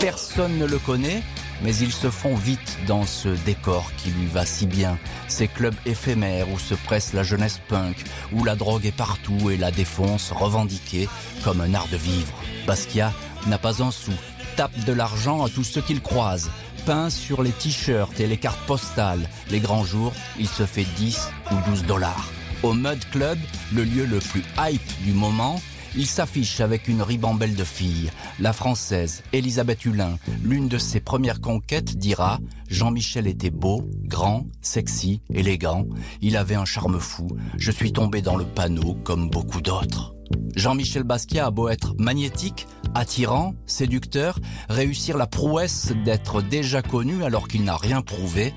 Personne 0.00 0.58
ne 0.58 0.66
le 0.66 0.78
connaît, 0.78 1.22
mais 1.62 1.74
ils 1.76 1.92
se 1.92 2.10
font 2.10 2.34
vite 2.34 2.78
dans 2.86 3.04
ce 3.04 3.28
décor 3.28 3.90
qui 3.96 4.10
lui 4.10 4.26
va 4.26 4.44
si 4.44 4.66
bien. 4.66 4.98
Ces 5.28 5.48
clubs 5.48 5.74
éphémères 5.84 6.50
où 6.50 6.58
se 6.58 6.74
presse 6.74 7.12
la 7.12 7.22
jeunesse 7.22 7.60
punk, 7.68 7.96
où 8.32 8.44
la 8.44 8.56
drogue 8.56 8.86
est 8.86 8.96
partout 8.96 9.50
et 9.50 9.56
la 9.56 9.70
défonce 9.70 10.32
revendiquée 10.32 11.08
comme 11.44 11.60
un 11.60 11.74
art 11.74 11.88
de 11.88 11.96
vivre. 11.96 12.34
Basquiat 12.66 13.12
n'a 13.46 13.58
pas 13.58 13.82
un 13.82 13.90
sou, 13.90 14.12
tape 14.56 14.84
de 14.84 14.92
l'argent 14.92 15.44
à 15.44 15.48
tous 15.48 15.64
ceux 15.64 15.82
qu'il 15.82 16.00
croise, 16.00 16.50
peint 16.84 17.10
sur 17.10 17.42
les 17.42 17.52
t-shirts 17.52 18.20
et 18.20 18.26
les 18.26 18.36
cartes 18.36 18.64
postales. 18.66 19.28
Les 19.50 19.60
grands 19.60 19.84
jours, 19.84 20.12
il 20.38 20.48
se 20.48 20.66
fait 20.66 20.86
10 20.96 21.30
ou 21.52 21.70
12 21.70 21.84
dollars. 21.84 22.30
Au 22.62 22.72
Mud 22.72 23.04
Club, 23.10 23.38
le 23.72 23.84
lieu 23.84 24.06
le 24.06 24.18
plus 24.18 24.42
hype 24.58 25.02
du 25.04 25.12
moment, 25.12 25.60
il 25.96 26.06
s'affiche 26.06 26.60
avec 26.60 26.88
une 26.88 27.02
ribambelle 27.02 27.54
de 27.54 27.64
filles. 27.64 28.10
La 28.38 28.52
française, 28.52 29.22
Elisabeth 29.32 29.84
Hulin, 29.84 30.18
l'une 30.42 30.68
de 30.68 30.78
ses 30.78 31.00
premières 31.00 31.40
conquêtes, 31.40 31.96
dira 31.96 32.38
Jean-Michel 32.68 33.26
était 33.26 33.50
beau, 33.50 33.88
grand, 34.04 34.46
sexy, 34.60 35.22
élégant. 35.32 35.86
Il 36.20 36.36
avait 36.36 36.54
un 36.54 36.64
charme 36.64 37.00
fou. 37.00 37.28
Je 37.56 37.70
suis 37.70 37.92
tombé 37.92 38.22
dans 38.22 38.36
le 38.36 38.44
panneau 38.44 38.94
comme 39.04 39.30
beaucoup 39.30 39.60
d'autres. 39.60 40.14
Jean-Michel 40.56 41.04
Basquiat 41.04 41.46
a 41.46 41.50
beau 41.50 41.68
être 41.68 41.94
magnétique, 41.98 42.66
attirant, 42.94 43.54
séducteur, 43.66 44.38
réussir 44.68 45.16
la 45.16 45.26
prouesse 45.26 45.92
d'être 46.04 46.42
déjà 46.42 46.82
connu 46.82 47.22
alors 47.22 47.46
qu'il 47.46 47.64
n'a 47.64 47.76
rien 47.76 48.02
prouvé, 48.02 48.52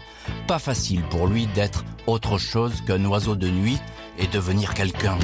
pas 0.48 0.60
facile 0.60 1.04
pour 1.10 1.28
lui 1.28 1.48
d'être 1.48 1.84
autre 2.08 2.38
chose 2.38 2.82
qu'un 2.88 3.04
oiseau 3.06 3.36
de 3.36 3.50
nuit 3.50 3.78
et 4.18 4.28
devenir 4.28 4.74
quelqu'un. 4.74 5.18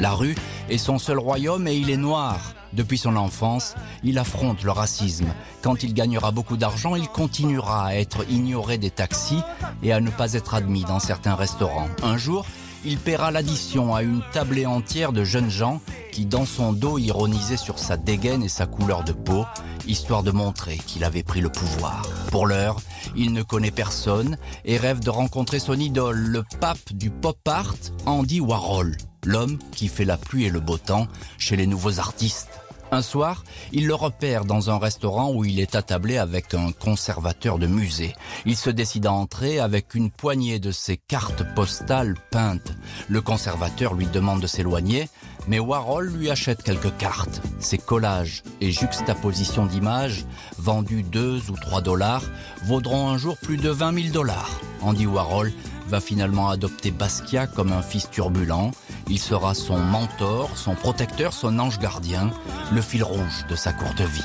La 0.00 0.12
rue 0.12 0.34
est 0.68 0.78
son 0.78 0.98
seul 0.98 1.18
royaume 1.18 1.68
et 1.68 1.74
il 1.74 1.90
est 1.90 1.96
noir. 1.96 2.54
Depuis 2.72 2.98
son 2.98 3.14
enfance, 3.14 3.74
il 4.02 4.18
affronte 4.18 4.64
le 4.64 4.72
racisme. 4.72 5.28
Quand 5.62 5.84
il 5.84 5.94
gagnera 5.94 6.32
beaucoup 6.32 6.56
d'argent, 6.56 6.96
il 6.96 7.08
continuera 7.08 7.86
à 7.86 7.94
être 7.94 8.28
ignoré 8.28 8.78
des 8.78 8.90
taxis 8.90 9.42
et 9.82 9.92
à 9.92 10.00
ne 10.00 10.10
pas 10.10 10.32
être 10.32 10.54
admis 10.54 10.84
dans 10.84 10.98
certains 10.98 11.36
restaurants. 11.36 11.88
Un 12.02 12.16
jour, 12.16 12.44
il 12.84 12.98
paiera 12.98 13.30
l'addition 13.30 13.94
à 13.94 14.02
une 14.02 14.22
tablée 14.32 14.66
entière 14.66 15.12
de 15.12 15.22
jeunes 15.22 15.50
gens 15.50 15.80
qui, 16.12 16.26
dans 16.26 16.44
son 16.44 16.72
dos, 16.72 16.98
ironisaient 16.98 17.56
sur 17.56 17.78
sa 17.78 17.96
dégaine 17.96 18.42
et 18.42 18.48
sa 18.48 18.66
couleur 18.66 19.04
de 19.04 19.12
peau, 19.12 19.46
histoire 19.86 20.22
de 20.22 20.32
montrer 20.32 20.76
qu'il 20.78 21.04
avait 21.04 21.22
pris 21.22 21.40
le 21.40 21.48
pouvoir. 21.48 22.02
Pour 22.30 22.46
l'heure, 22.46 22.76
il 23.16 23.32
ne 23.32 23.42
connaît 23.42 23.70
personne 23.70 24.36
et 24.64 24.76
rêve 24.76 25.00
de 25.00 25.10
rencontrer 25.10 25.60
son 25.60 25.74
idole, 25.74 26.18
le 26.18 26.42
pape 26.60 26.92
du 26.92 27.10
pop 27.10 27.38
art, 27.46 27.74
Andy 28.04 28.40
Warhol, 28.40 28.96
l'homme 29.24 29.58
qui 29.72 29.88
fait 29.88 30.04
la 30.04 30.16
pluie 30.16 30.44
et 30.44 30.50
le 30.50 30.60
beau 30.60 30.78
temps 30.78 31.08
chez 31.38 31.56
les 31.56 31.66
nouveaux 31.66 31.98
artistes. 31.98 32.60
Un 32.94 33.02
soir, 33.02 33.42
il 33.72 33.88
le 33.88 33.94
repère 33.94 34.44
dans 34.44 34.70
un 34.70 34.78
restaurant 34.78 35.32
où 35.32 35.44
il 35.44 35.58
est 35.58 35.74
attablé 35.74 36.16
avec 36.16 36.54
un 36.54 36.70
conservateur 36.70 37.58
de 37.58 37.66
musée. 37.66 38.14
Il 38.46 38.56
se 38.56 38.70
décide 38.70 39.06
à 39.06 39.12
entrer 39.12 39.58
avec 39.58 39.96
une 39.96 40.12
poignée 40.12 40.60
de 40.60 40.70
ses 40.70 40.96
cartes 40.96 41.42
postales 41.54 42.14
peintes. 42.30 42.72
Le 43.08 43.20
conservateur 43.20 43.94
lui 43.94 44.06
demande 44.06 44.40
de 44.40 44.46
s'éloigner, 44.46 45.08
mais 45.48 45.58
Warhol 45.58 46.06
lui 46.06 46.30
achète 46.30 46.62
quelques 46.62 46.96
cartes. 46.96 47.42
Ses 47.58 47.78
collages 47.78 48.44
et 48.60 48.70
juxtapositions 48.70 49.66
d'images, 49.66 50.24
vendus 50.58 51.02
2 51.02 51.50
ou 51.50 51.56
3 51.56 51.80
dollars, 51.80 52.22
vaudront 52.64 53.08
un 53.08 53.18
jour 53.18 53.36
plus 53.38 53.56
de 53.56 53.70
20 53.70 54.02
000 54.02 54.12
dollars. 54.12 54.60
Andy 54.82 55.06
Warhol 55.06 55.52
va 55.88 56.00
finalement 56.00 56.48
adopter 56.48 56.90
Basquiat 56.90 57.46
comme 57.46 57.72
un 57.72 57.82
fils 57.82 58.08
turbulent. 58.10 58.70
Il 59.08 59.18
sera 59.18 59.54
son 59.54 59.78
mentor, 59.78 60.50
son 60.56 60.74
protecteur, 60.74 61.32
son 61.32 61.58
ange 61.58 61.78
gardien, 61.78 62.30
le 62.72 62.80
fil 62.80 63.04
rouge 63.04 63.44
de 63.48 63.54
sa 63.54 63.72
courte 63.72 64.00
vie. 64.00 64.24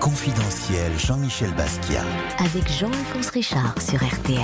Confidentiel 0.00 0.92
Jean-Michel 0.98 1.54
Basquiat. 1.54 2.04
Avec 2.38 2.70
Jean-Alphonse 2.70 3.30
Richard 3.30 3.74
sur 3.80 4.04
RTL. 4.04 4.40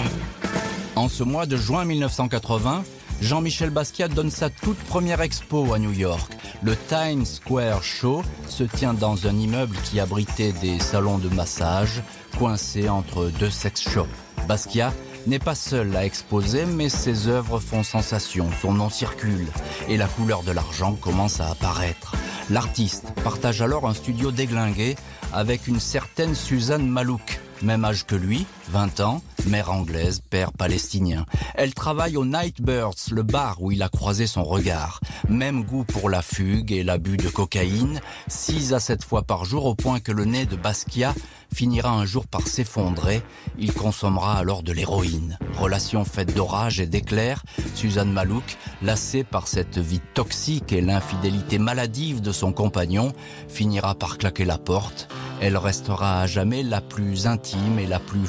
En 0.97 1.09
ce 1.09 1.23
mois 1.23 1.45
de 1.45 1.57
juin 1.57 1.85
1980, 1.85 2.85
Jean-Michel 3.21 3.69
Basquiat 3.69 4.09
donne 4.09 4.31
sa 4.31 4.49
toute 4.49 4.79
première 4.79 5.21
expo 5.21 5.75
à 5.75 5.79
New 5.79 5.93
York. 5.93 6.33
Le 6.63 6.75
Times 6.75 7.27
Square 7.27 7.83
Show 7.83 8.23
se 8.49 8.65
tient 8.65 8.95
dans 8.95 9.27
un 9.27 9.37
immeuble 9.37 9.77
qui 9.85 10.01
abritait 10.01 10.53
des 10.53 10.79
salons 10.79 11.19
de 11.19 11.29
massage 11.29 12.03
coincés 12.39 12.89
entre 12.89 13.31
deux 13.39 13.51
sex 13.51 13.83
shops. 13.83 14.09
Basquiat 14.49 14.93
n'est 15.27 15.39
pas 15.39 15.55
seul 15.55 15.95
à 15.97 16.05
exposer, 16.05 16.65
mais 16.67 16.89
ses 16.89 17.29
œuvres 17.29 17.59
font 17.59 17.83
sensation, 17.83 18.49
son 18.61 18.73
nom 18.73 18.91
circule 18.91 19.47
et 19.89 19.97
la 19.97 20.07
couleur 20.07 20.43
de 20.43 20.53
l'argent 20.53 20.95
commence 20.95 21.41
à 21.41 21.51
apparaître. 21.51 22.15
L'artiste 22.49 23.07
partage 23.23 23.63
alors 23.63 23.89
un 23.89 23.95
studio 23.95 24.31
déglingué 24.31 24.97
avec 25.33 25.67
une 25.67 25.81
certaine 25.81 26.35
Suzanne 26.35 26.89
Malouk, 26.89 27.41
même 27.63 27.85
âge 27.85 28.07
que 28.07 28.17
lui, 28.17 28.47
20 28.71 29.01
ans, 29.01 29.21
mère 29.47 29.73
anglaise, 29.73 30.23
père 30.31 30.53
palestinien. 30.53 31.27
Elle 31.57 31.75
travaille 31.75 32.17
au 32.17 32.25
Nightbirds, 32.25 33.11
le 33.11 33.25
bar 33.25 33.61
où 33.61 33.73
il 33.73 33.83
a 33.83 33.89
croisé 33.89 34.29
son 34.29 34.45
regard. 34.45 35.01
Même 35.29 35.65
goût 35.65 35.83
pour 35.83 36.09
la 36.09 36.23
fugue 36.23 36.71
et 36.71 36.85
l'abus 36.85 37.17
de 37.17 37.29
cocaïne, 37.29 38.01
6 38.29 38.73
à 38.73 38.79
7 38.79 39.05
fois 39.05 39.23
par 39.23 39.45
jour 39.45 39.67
au 39.67 39.75
point 39.75 39.99
que 39.99 40.13
le 40.13 40.25
nez 40.25 40.47
de 40.47 40.55
Basquiat 40.55 41.15
finira 41.53 41.91
un 41.91 42.05
jour 42.05 42.29
par 42.29 42.47
s'effondrer. 42.47 43.23
Il 43.59 43.73
consommera 43.73 44.39
alors 44.39 44.63
de 44.63 44.73
l'héroïne. 44.73 45.37
Relation 45.59 46.05
faite 46.05 46.33
d'orage 46.35 46.79
et 46.79 46.87
d'éclairs, 46.87 47.43
Suzanne 47.75 48.13
Malouk, 48.13 48.57
lassée 48.83 49.25
par 49.25 49.49
cette 49.49 49.79
vie 49.79 50.01
toxique 50.15 50.73
et 50.73 50.81
l'infidélité 50.81 51.59
maladive 51.59 52.21
de 52.21 52.31
son 52.31 52.53
compagnon, 52.53 53.13
finira 53.49 53.97
par 53.97 54.17
claquer 54.17 54.45
la 54.45 54.59
porte. 54.59 55.09
Elle 55.41 55.57
restera 55.57 56.21
à 56.21 56.27
jamais 56.27 56.63
la 56.63 56.81
plus 56.81 57.27
intime 57.27 57.79
et 57.79 57.87
la 57.87 57.99
plus 57.99 58.27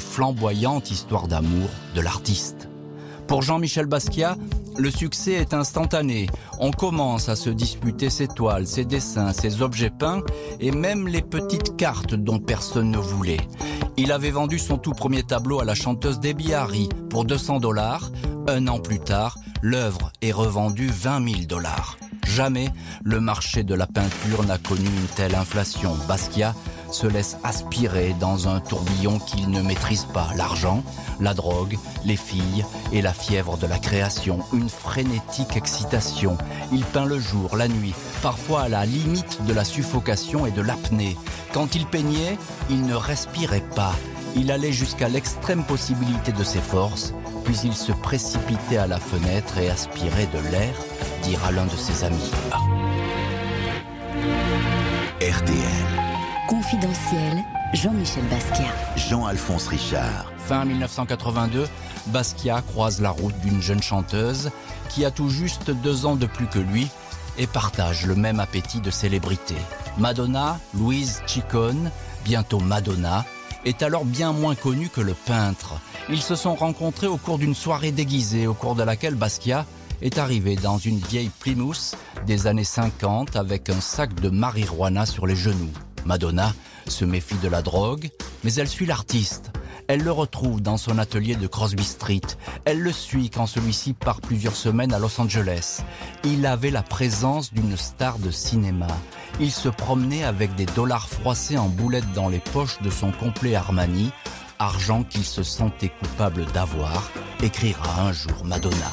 histoire 0.90 1.28
d'amour 1.28 1.68
de 1.94 2.00
l'artiste. 2.00 2.68
Pour 3.26 3.42
Jean-Michel 3.42 3.86
Basquiat, 3.86 4.36
le 4.76 4.90
succès 4.90 5.32
est 5.32 5.54
instantané. 5.54 6.26
On 6.58 6.70
commence 6.70 7.28
à 7.28 7.36
se 7.36 7.50
disputer 7.50 8.10
ses 8.10 8.28
toiles, 8.28 8.66
ses 8.66 8.84
dessins, 8.84 9.32
ses 9.32 9.62
objets 9.62 9.90
peints 9.90 10.22
et 10.60 10.70
même 10.70 11.08
les 11.08 11.22
petites 11.22 11.76
cartes 11.76 12.14
dont 12.14 12.38
personne 12.38 12.90
ne 12.90 12.98
voulait. 12.98 13.40
Il 13.96 14.12
avait 14.12 14.30
vendu 14.30 14.58
son 14.58 14.78
tout 14.78 14.92
premier 14.92 15.22
tableau 15.22 15.60
à 15.60 15.64
la 15.64 15.74
chanteuse 15.74 16.20
Debbie 16.20 16.54
Harry 16.54 16.88
pour 17.10 17.24
200 17.24 17.60
dollars. 17.60 18.10
Un 18.48 18.66
an 18.68 18.78
plus 18.78 19.00
tard, 19.00 19.38
l'œuvre 19.60 20.10
est 20.22 20.32
revendue 20.32 20.88
20 20.88 21.28
000 21.28 21.40
dollars. 21.46 21.98
Jamais 22.26 22.68
le 23.04 23.20
marché 23.20 23.62
de 23.62 23.74
la 23.74 23.86
peinture 23.86 24.44
n'a 24.46 24.58
connu 24.58 24.86
une 24.86 25.14
telle 25.14 25.34
inflation. 25.34 25.94
Basquiat 26.08 26.54
se 26.92 27.06
laisse 27.06 27.36
aspirer 27.42 28.14
dans 28.20 28.48
un 28.48 28.60
tourbillon 28.60 29.18
qu'il 29.18 29.50
ne 29.50 29.62
maîtrise 29.62 30.04
pas. 30.04 30.28
L'argent, 30.36 30.82
la 31.20 31.34
drogue, 31.34 31.78
les 32.04 32.16
filles 32.16 32.64
et 32.92 33.02
la 33.02 33.12
fièvre 33.12 33.56
de 33.56 33.66
la 33.66 33.78
création. 33.78 34.40
Une 34.52 34.68
frénétique 34.68 35.56
excitation. 35.56 36.36
Il 36.72 36.84
peint 36.84 37.06
le 37.06 37.18
jour, 37.18 37.56
la 37.56 37.68
nuit, 37.68 37.94
parfois 38.22 38.62
à 38.62 38.68
la 38.68 38.84
limite 38.84 39.44
de 39.46 39.52
la 39.52 39.64
suffocation 39.64 40.46
et 40.46 40.50
de 40.50 40.62
l'apnée. 40.62 41.16
Quand 41.52 41.74
il 41.74 41.86
peignait, 41.86 42.38
il 42.70 42.86
ne 42.86 42.94
respirait 42.94 43.64
pas. 43.74 43.94
Il 44.36 44.50
allait 44.50 44.72
jusqu'à 44.72 45.08
l'extrême 45.08 45.64
possibilité 45.64 46.32
de 46.32 46.44
ses 46.44 46.60
forces, 46.60 47.12
puis 47.44 47.56
il 47.64 47.74
se 47.74 47.92
précipitait 47.92 48.78
à 48.78 48.86
la 48.86 48.98
fenêtre 48.98 49.58
et 49.58 49.68
aspirait 49.68 50.28
de 50.32 50.50
l'air, 50.50 50.74
dira 51.22 51.50
l'un 51.52 51.66
de 51.66 51.76
ses 51.76 52.04
amis. 52.04 52.30
RTL. 55.20 56.01
Confidentiel, 56.52 57.42
Jean-Michel 57.72 58.24
Basquiat. 58.24 58.74
Jean-Alphonse 58.94 59.68
Richard. 59.68 60.30
Fin 60.36 60.66
1982, 60.66 61.66
Basquiat 62.08 62.60
croise 62.60 63.00
la 63.00 63.08
route 63.08 63.38
d'une 63.40 63.62
jeune 63.62 63.82
chanteuse 63.82 64.50
qui 64.90 65.06
a 65.06 65.10
tout 65.10 65.30
juste 65.30 65.70
deux 65.70 66.04
ans 66.04 66.14
de 66.14 66.26
plus 66.26 66.46
que 66.46 66.58
lui 66.58 66.88
et 67.38 67.46
partage 67.46 68.04
le 68.04 68.16
même 68.16 68.38
appétit 68.38 68.82
de 68.82 68.90
célébrité. 68.90 69.54
Madonna, 69.96 70.60
Louise 70.74 71.22
Ciccone, 71.26 71.90
bientôt 72.22 72.60
Madonna, 72.60 73.24
est 73.64 73.82
alors 73.82 74.04
bien 74.04 74.34
moins 74.34 74.54
connue 74.54 74.90
que 74.90 75.00
le 75.00 75.14
peintre. 75.14 75.80
Ils 76.10 76.20
se 76.20 76.34
sont 76.34 76.54
rencontrés 76.54 77.06
au 77.06 77.16
cours 77.16 77.38
d'une 77.38 77.54
soirée 77.54 77.92
déguisée 77.92 78.46
au 78.46 78.52
cours 78.52 78.74
de 78.74 78.82
laquelle 78.82 79.14
Basquiat 79.14 79.64
est 80.02 80.18
arrivé 80.18 80.56
dans 80.56 80.76
une 80.76 80.98
vieille 80.98 81.30
Plymouth 81.40 81.96
des 82.26 82.46
années 82.46 82.62
50 82.62 83.36
avec 83.36 83.70
un 83.70 83.80
sac 83.80 84.12
de 84.20 84.28
marijuana 84.28 85.06
sur 85.06 85.26
les 85.26 85.36
genoux. 85.36 85.72
Madonna 86.06 86.54
se 86.86 87.04
méfie 87.04 87.36
de 87.42 87.48
la 87.48 87.62
drogue, 87.62 88.10
mais 88.44 88.54
elle 88.54 88.68
suit 88.68 88.86
l'artiste. 88.86 89.52
Elle 89.88 90.02
le 90.02 90.12
retrouve 90.12 90.60
dans 90.60 90.76
son 90.76 90.98
atelier 90.98 91.34
de 91.34 91.46
Crosby 91.46 91.84
Street. 91.84 92.20
Elle 92.64 92.80
le 92.80 92.92
suit 92.92 93.30
quand 93.30 93.46
celui-ci 93.46 93.92
part 93.92 94.20
plusieurs 94.20 94.56
semaines 94.56 94.94
à 94.94 94.98
Los 94.98 95.20
Angeles. 95.20 95.82
Il 96.24 96.46
avait 96.46 96.70
la 96.70 96.82
présence 96.82 97.52
d'une 97.52 97.76
star 97.76 98.18
de 98.18 98.30
cinéma. 98.30 98.86
Il 99.40 99.50
se 99.50 99.68
promenait 99.68 100.24
avec 100.24 100.54
des 100.54 100.66
dollars 100.66 101.08
froissés 101.08 101.58
en 101.58 101.68
boulettes 101.68 102.12
dans 102.14 102.28
les 102.28 102.40
poches 102.40 102.80
de 102.82 102.90
son 102.90 103.12
complet 103.12 103.54
Armani, 103.54 104.10
argent 104.58 105.02
qu'il 105.02 105.24
se 105.24 105.42
sentait 105.42 105.90
coupable 106.00 106.44
d'avoir, 106.52 107.10
écrira 107.42 108.02
un 108.02 108.12
jour 108.12 108.44
Madonna. 108.44 108.92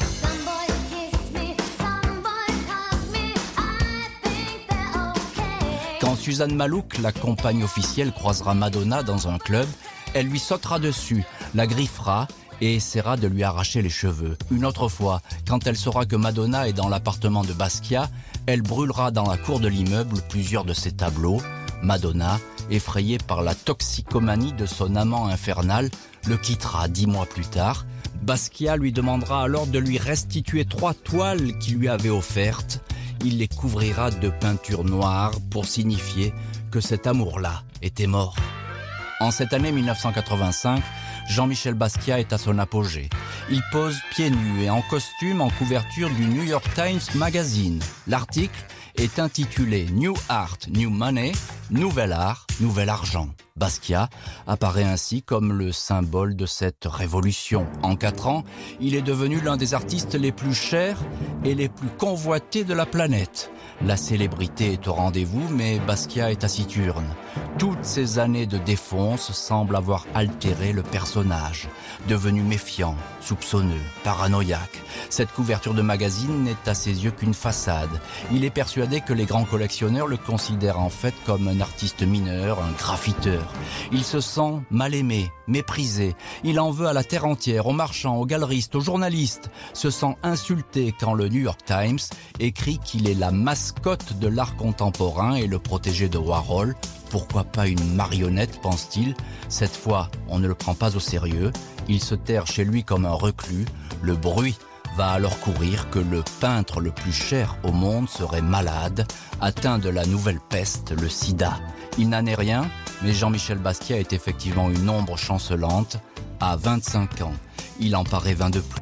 Suzanne 6.20 6.54
Malouk, 6.54 6.98
la 6.98 7.14
compagne 7.14 7.64
officielle, 7.64 8.12
croisera 8.12 8.54
Madonna 8.54 9.04
dans 9.04 9.30
un 9.30 9.38
club, 9.38 9.66
elle 10.14 10.28
lui 10.28 10.38
sautera 10.38 10.78
dessus, 10.78 11.24
la 11.56 11.66
griffera 11.66 12.28
et 12.60 12.76
essaiera 12.76 13.16
de 13.16 13.28
lui 13.28 13.44
arracher 13.44 13.82
les 13.82 13.90
cheveux. 13.90 14.38
Une 14.52 14.66
autre 14.66 14.90
fois, 14.90 15.22
quand 15.48 15.66
elle 15.66 15.78
saura 15.78 16.06
que 16.06 16.18
Madonna 16.18 16.68
est 16.68 16.74
dans 16.74 16.90
l'appartement 16.90 17.44
de 17.46 17.54
Basquiat, 17.54 18.10
elle 18.48 18.62
brûlera 18.62 19.12
dans 19.12 19.30
la 19.30 19.38
cour 19.38 19.62
de 19.62 19.70
l'immeuble 19.70 20.22
plusieurs 20.28 20.66
de 20.66 20.74
ses 20.74 20.92
tableaux. 20.92 21.42
Madonna, 21.82 22.38
effrayée 22.70 23.18
par 23.18 23.42
la 23.42 23.56
toxicomanie 23.56 24.52
de 24.52 24.66
son 24.66 24.98
amant 24.98 25.28
infernal, 25.28 25.90
le 26.28 26.36
quittera 26.36 26.90
dix 26.90 27.08
mois 27.08 27.28
plus 27.28 27.46
tard. 27.46 27.86
Basquiat 28.22 28.76
lui 28.76 28.92
demandera 28.92 29.44
alors 29.44 29.68
de 29.68 29.80
lui 29.80 29.98
restituer 29.98 30.66
trois 30.66 30.94
toiles 30.94 31.58
qu'il 31.60 31.78
lui 31.78 31.88
avait 31.88 32.10
offertes. 32.10 32.82
Il 33.26 33.38
les 33.38 33.48
couvrira 33.48 34.12
de 34.12 34.30
peinture 34.30 34.84
noire 34.84 35.32
pour 35.52 35.66
signifier 35.66 36.34
que 36.72 36.80
cet 36.80 37.06
amour-là 37.06 37.64
était 37.82 38.08
mort. 38.08 38.36
En 39.20 39.32
cette 39.32 39.54
année 39.54 39.72
1985, 39.72 40.82
Jean-Michel 41.30 41.74
Basquiat 41.74 42.20
est 42.20 42.32
à 42.32 42.38
son 42.38 42.58
apogée. 42.58 43.10
Il 43.52 43.62
pose 43.72 43.98
pieds 44.12 44.30
nus 44.32 44.64
et 44.64 44.70
en 44.70 44.82
costume 44.90 45.42
en 45.42 45.50
couverture 45.50 46.10
du 46.10 46.26
New 46.26 46.44
York 46.44 46.66
Times 46.74 47.02
Magazine. 47.16 47.82
L'article 48.08 48.60
est 49.00 49.18
intitulé 49.18 49.86
New 49.94 50.14
Art, 50.28 50.58
New 50.70 50.90
Money, 50.90 51.32
Nouvel 51.72 52.12
Art, 52.12 52.46
Nouvel 52.60 52.90
Argent. 52.90 53.30
Basquiat 53.56 54.10
apparaît 54.46 54.84
ainsi 54.84 55.22
comme 55.22 55.54
le 55.54 55.72
symbole 55.72 56.36
de 56.36 56.46
cette 56.46 56.84
révolution. 56.86 57.66
En 57.82 57.96
quatre 57.96 58.28
ans, 58.28 58.44
il 58.82 58.96
est 58.96 59.02
devenu 59.02 59.40
l'un 59.40 59.56
des 59.56 59.74
artistes 59.74 60.16
les 60.16 60.34
plus 60.34 60.54
chers 60.54 61.00
et 61.46 61.56
les 61.56 61.70
plus 61.70 61.88
convoités 61.98 62.66
de 62.66 62.74
la 62.74 62.86
planète. 62.86 63.52
La 63.86 63.96
célébrité 63.96 64.74
est 64.74 64.88
au 64.90 64.94
rendez-vous, 64.94 65.48
mais 65.50 65.80
Basquiat 65.80 66.32
est 66.32 66.42
taciturne. 66.42 67.08
Toutes 67.60 67.84
ces 67.84 68.20
années 68.20 68.46
de 68.46 68.58
défonce 68.58 69.34
semblent 69.34 69.76
avoir 69.76 70.06
altéré 70.16 70.72
le 70.72 70.82
personnage, 70.82 71.68
devenu 72.08 72.42
méfiant, 72.42 72.96
soupçonneux, 73.20 73.82
paranoïaque. 74.06 74.82
Cette 75.10 75.34
couverture 75.34 75.74
de 75.74 75.82
magazine 75.82 76.46
n'est 76.46 76.70
à 76.70 76.74
ses 76.74 77.04
yeux 77.04 77.12
qu'une 77.12 77.34
façade. 77.34 77.90
Il 78.32 78.46
est 78.46 78.50
persuadé 78.50 79.02
que 79.02 79.12
les 79.12 79.26
grands 79.26 79.44
collectionneurs 79.44 80.08
le 80.08 80.16
considèrent 80.16 80.80
en 80.80 80.90
fait 80.90 81.14
comme 81.26 81.50
un 81.50 81.60
artiste 81.60 82.02
mineur, 82.02 82.64
un 82.64 82.72
graffiteur. 82.78 83.52
Il 83.92 84.06
se 84.06 84.22
sent 84.22 84.62
mal 84.72 84.96
aimé, 84.96 85.30
méprisé. 85.48 86.16
Il 86.46 86.62
en 86.62 86.72
veut 86.72 86.88
à 86.88 86.94
la 86.94 87.04
terre 87.04 87.26
entière, 87.26 87.68
aux 87.68 87.74
marchands, 87.74 88.16
aux 88.16 88.26
galeristes, 88.26 88.76
aux 88.76 88.82
journalistes. 88.82 89.52
Se 89.74 89.90
sent 89.90 90.16
insulté 90.24 90.96
quand 90.98 91.14
le 91.14 91.28
New 91.28 91.42
York 91.42 91.60
Times 91.66 92.00
écrit 92.40 92.80
qu'il 92.80 93.10
est 93.10 93.16
la 93.16 93.32
mascotte 93.32 94.18
de 94.18 94.30
l'art 94.30 94.56
contemporain 94.56 95.36
et 95.36 95.48
le 95.48 95.60
protégé 95.60 96.08
de 96.08 96.18
Warhol. 96.18 96.74
Pourquoi 97.10 97.44
pas 97.44 97.68
une 97.68 97.96
marionnette, 97.96 98.62
pense-t-il 98.62 99.16
Cette 99.50 99.76
fois, 99.76 100.10
on 100.28 100.40
ne 100.40 100.48
le 100.48 100.54
prend 100.54 100.76
pas 100.76 100.96
au 100.96 101.00
sérieux. 101.00 101.52
Il 101.88 102.02
se 102.02 102.16
terre 102.16 102.46
chez 102.46 102.64
lui 102.64 102.84
comme 102.84 103.06
un 103.06 103.14
reclus. 103.14 103.66
Le 104.02 104.16
bruit 104.16 104.58
va 104.96 105.12
alors 105.12 105.40
courir 105.40 105.90
que 105.90 106.00
le 106.00 106.24
peintre 106.40 106.82
le 106.82 106.92
plus 106.92 107.12
cher 107.12 107.58
au 107.64 107.72
monde 107.72 108.10
serait 108.10 108.42
malade, 108.42 109.08
atteint 109.42 109.80
de 109.80 109.90
la 109.90 110.06
nouvelle 110.06 110.40
peste, 110.50 110.92
le 110.92 111.10
sida. 111.10 111.60
Il 111.98 112.10
n'en 112.10 112.26
est 112.26 112.36
rien, 112.36 112.70
mais 113.02 113.14
Jean-Michel 113.14 113.58
Basquiat 113.58 113.98
est 113.98 114.14
effectivement 114.14 114.70
une 114.70 114.90
ombre 114.90 115.18
chancelante. 115.18 115.98
À 116.40 116.56
25 116.56 117.22
ans, 117.22 117.34
il 117.80 117.96
en 117.96 118.04
paraît 118.04 118.34
20 118.34 118.52
de 118.52 118.60
plus. 118.60 118.82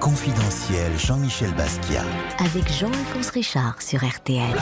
Confidentiel 0.00 0.98
Jean-Michel 0.98 1.52
Basquiat. 1.54 2.04
Avec 2.38 2.70
Jean-Alphonse 2.72 3.30
Richard 3.30 3.80
sur 3.82 4.04
RTL. 4.04 4.56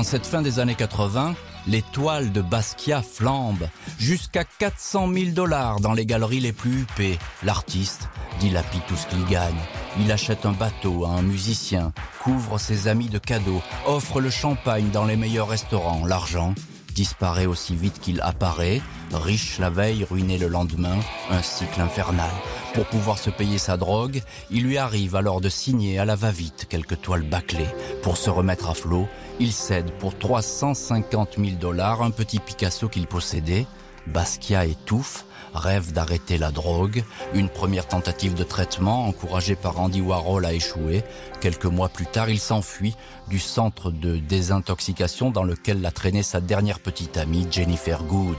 En 0.00 0.02
cette 0.02 0.24
fin 0.24 0.40
des 0.40 0.60
années 0.60 0.76
80, 0.76 1.34
les 1.66 1.82
toiles 1.82 2.32
de 2.32 2.40
Basquiat 2.40 3.02
flambent 3.02 3.68
jusqu'à 3.98 4.44
400 4.44 5.12
000 5.12 5.32
dollars 5.32 5.80
dans 5.80 5.92
les 5.92 6.06
galeries 6.06 6.40
les 6.40 6.54
plus 6.54 6.80
huppées. 6.80 7.18
L'artiste 7.42 8.08
dilapide 8.38 8.80
tout 8.88 8.96
ce 8.96 9.06
qu'il 9.08 9.22
gagne. 9.26 9.60
Il 9.98 10.10
achète 10.10 10.46
un 10.46 10.52
bateau 10.52 11.04
à 11.04 11.10
un 11.10 11.20
musicien, 11.20 11.92
couvre 12.22 12.56
ses 12.56 12.88
amis 12.88 13.10
de 13.10 13.18
cadeaux, 13.18 13.60
offre 13.86 14.22
le 14.22 14.30
champagne 14.30 14.88
dans 14.90 15.04
les 15.04 15.16
meilleurs 15.16 15.48
restaurants. 15.48 16.06
L'argent 16.06 16.54
disparaît 17.00 17.46
aussi 17.46 17.74
vite 17.74 17.98
qu'il 17.98 18.20
apparaît, 18.20 18.82
riche 19.10 19.58
la 19.58 19.70
veille, 19.70 20.04
ruiné 20.04 20.36
le 20.36 20.48
lendemain, 20.48 20.98
un 21.30 21.40
cycle 21.40 21.80
infernal. 21.80 22.28
Pour 22.74 22.84
pouvoir 22.84 23.16
se 23.16 23.30
payer 23.30 23.56
sa 23.56 23.78
drogue, 23.78 24.20
il 24.50 24.64
lui 24.64 24.76
arrive 24.76 25.16
alors 25.16 25.40
de 25.40 25.48
signer 25.48 25.98
à 25.98 26.04
la 26.04 26.14
va-vite 26.14 26.66
quelques 26.68 27.00
toiles 27.00 27.22
bâclées. 27.22 27.74
Pour 28.02 28.18
se 28.18 28.28
remettre 28.28 28.68
à 28.68 28.74
flot, 28.74 29.08
il 29.38 29.50
cède 29.50 29.90
pour 29.92 30.18
350 30.18 31.36
000 31.38 31.56
dollars 31.58 32.02
un 32.02 32.10
petit 32.10 32.38
Picasso 32.38 32.90
qu'il 32.90 33.06
possédait. 33.06 33.66
Basquiat 34.06 34.66
étouffe, 34.66 35.24
rêve 35.54 35.92
d'arrêter 35.92 36.38
la 36.38 36.50
drogue. 36.50 37.04
Une 37.34 37.48
première 37.48 37.86
tentative 37.86 38.34
de 38.34 38.44
traitement, 38.44 39.06
encouragée 39.06 39.56
par 39.56 39.78
Andy 39.80 40.00
Warhol, 40.00 40.44
a 40.44 40.52
échoué. 40.52 41.02
Quelques 41.40 41.66
mois 41.66 41.88
plus 41.88 42.06
tard, 42.06 42.28
il 42.30 42.40
s'enfuit 42.40 42.96
du 43.28 43.38
centre 43.38 43.90
de 43.90 44.16
désintoxication 44.16 45.30
dans 45.30 45.44
lequel 45.44 45.80
l'a 45.80 45.90
traîné 45.90 46.22
sa 46.22 46.40
dernière 46.40 46.80
petite 46.80 47.16
amie, 47.16 47.46
Jennifer 47.50 48.02
Good. 48.04 48.38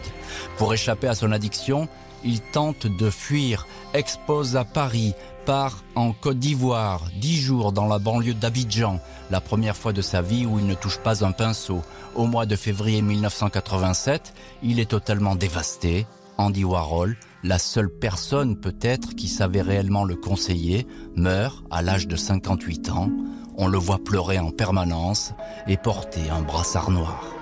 Pour 0.58 0.74
échapper 0.74 1.08
à 1.08 1.16
son 1.16 1.32
addiction, 1.32 1.88
il 2.24 2.42
tente 2.42 2.88
de 2.88 3.10
fuir, 3.10 3.68
expose 3.94 4.56
à 4.56 4.64
Paris, 4.64 5.14
part 5.46 5.84
en 5.96 6.14
Côte 6.14 6.40
d'Ivoire, 6.40 7.06
dix 7.20 7.38
jours 7.38 7.72
dans 7.72 7.88
la 7.88 8.00
banlieue 8.00 8.34
d'Abidjan, 8.34 9.00
la 9.30 9.42
première 9.42 9.76
fois 9.76 9.94
de 9.94 10.02
sa 10.02 10.22
vie 10.22 10.46
où 10.46 10.60
il 10.60 10.66
ne 10.66 10.74
touche 10.74 11.00
pas 11.00 11.26
un 11.26 11.32
pinceau. 11.32 11.82
Au 12.16 12.26
mois 12.26 12.46
de 12.46 12.56
février 12.56 13.02
1987, 13.02 14.34
il 14.64 14.80
est 14.80 14.90
totalement 14.90 15.36
dévasté. 15.36 16.06
Andy 16.38 16.64
Warhol, 16.64 17.18
la 17.44 17.60
seule 17.60 17.90
personne 17.90 18.56
peut-être 18.56 19.16
qui 19.16 19.28
savait 19.28 19.62
réellement 19.62 20.04
le 20.04 20.16
conseiller, 20.16 20.88
meurt 21.16 21.64
à 21.70 21.82
l'âge 21.82 22.08
de 22.08 22.16
58 22.16 22.90
ans. 22.90 23.10
On 23.58 23.68
le 23.68 23.78
voit 23.78 24.04
pleurer 24.04 24.40
en 24.40 24.52
permanence 24.52 25.34
et 25.68 25.78
porter 25.78 26.30
un 26.30 26.42
brassard 26.42 26.90
noir. 26.90 27.41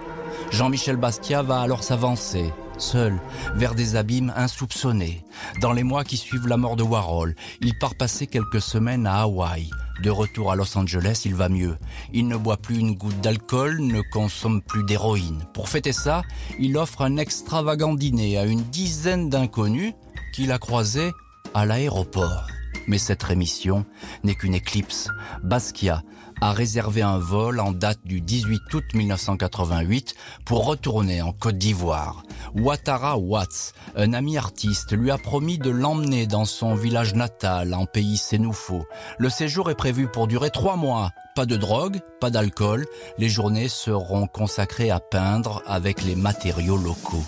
Jean-Michel 0.51 0.97
Basquiat 0.97 1.43
va 1.43 1.61
alors 1.61 1.83
s'avancer, 1.83 2.51
seul, 2.77 3.19
vers 3.55 3.75
des 3.75 3.95
abîmes 3.95 4.33
insoupçonnés. 4.35 5.23
Dans 5.61 5.73
les 5.73 5.83
mois 5.83 6.03
qui 6.03 6.17
suivent 6.17 6.47
la 6.47 6.57
mort 6.57 6.75
de 6.75 6.83
Warhol, 6.83 7.35
il 7.61 7.77
part 7.77 7.95
passer 7.95 8.27
quelques 8.27 8.61
semaines 8.61 9.05
à 9.05 9.21
Hawaï. 9.21 9.69
De 10.03 10.09
retour 10.09 10.51
à 10.51 10.55
Los 10.55 10.77
Angeles, 10.77 11.21
il 11.25 11.35
va 11.35 11.49
mieux. 11.49 11.77
Il 12.13 12.27
ne 12.27 12.37
boit 12.37 12.57
plus 12.57 12.77
une 12.77 12.95
goutte 12.95 13.19
d'alcool, 13.21 13.79
ne 13.79 14.01
consomme 14.01 14.61
plus 14.61 14.83
d'héroïne. 14.83 15.43
Pour 15.53 15.69
fêter 15.69 15.93
ça, 15.93 16.23
il 16.57 16.77
offre 16.77 17.01
un 17.01 17.17
extravagant 17.17 17.93
dîner 17.93 18.37
à 18.37 18.45
une 18.45 18.63
dizaine 18.63 19.29
d'inconnus 19.29 19.93
qu'il 20.33 20.51
a 20.51 20.57
croisés 20.57 21.11
à 21.53 21.65
l'aéroport. 21.65 22.47
Mais 22.87 22.97
cette 22.97 23.21
rémission 23.21 23.85
n'est 24.23 24.35
qu'une 24.35 24.55
éclipse. 24.55 25.09
Basquiat 25.43 26.01
a 26.41 26.51
réservé 26.51 27.01
un 27.01 27.17
vol 27.17 27.59
en 27.59 27.71
date 27.71 27.99
du 28.05 28.21
18 28.21 28.73
août 28.73 28.83
1988 28.93 30.15
pour 30.45 30.65
retourner 30.65 31.21
en 31.21 31.31
Côte 31.31 31.57
d'Ivoire. 31.57 32.23
Ouattara 32.55 33.17
Watts, 33.17 33.73
un 33.95 34.13
ami 34.13 34.37
artiste, 34.37 34.93
lui 34.93 35.11
a 35.11 35.17
promis 35.17 35.57
de 35.57 35.69
l'emmener 35.69 36.27
dans 36.27 36.45
son 36.45 36.75
village 36.75 37.13
natal, 37.13 37.73
en 37.73 37.85
pays 37.85 38.17
sénoufo. 38.17 38.85
Le 39.17 39.29
séjour 39.29 39.69
est 39.69 39.75
prévu 39.75 40.07
pour 40.07 40.27
durer 40.27 40.49
trois 40.49 40.75
mois. 40.75 41.11
Pas 41.35 41.45
de 41.45 41.55
drogue, 41.55 41.99
pas 42.19 42.29
d'alcool. 42.29 42.85
Les 43.17 43.29
journées 43.29 43.69
seront 43.69 44.27
consacrées 44.27 44.91
à 44.91 44.99
peindre 44.99 45.63
avec 45.67 46.03
les 46.03 46.15
matériaux 46.15 46.77
locaux. 46.77 47.23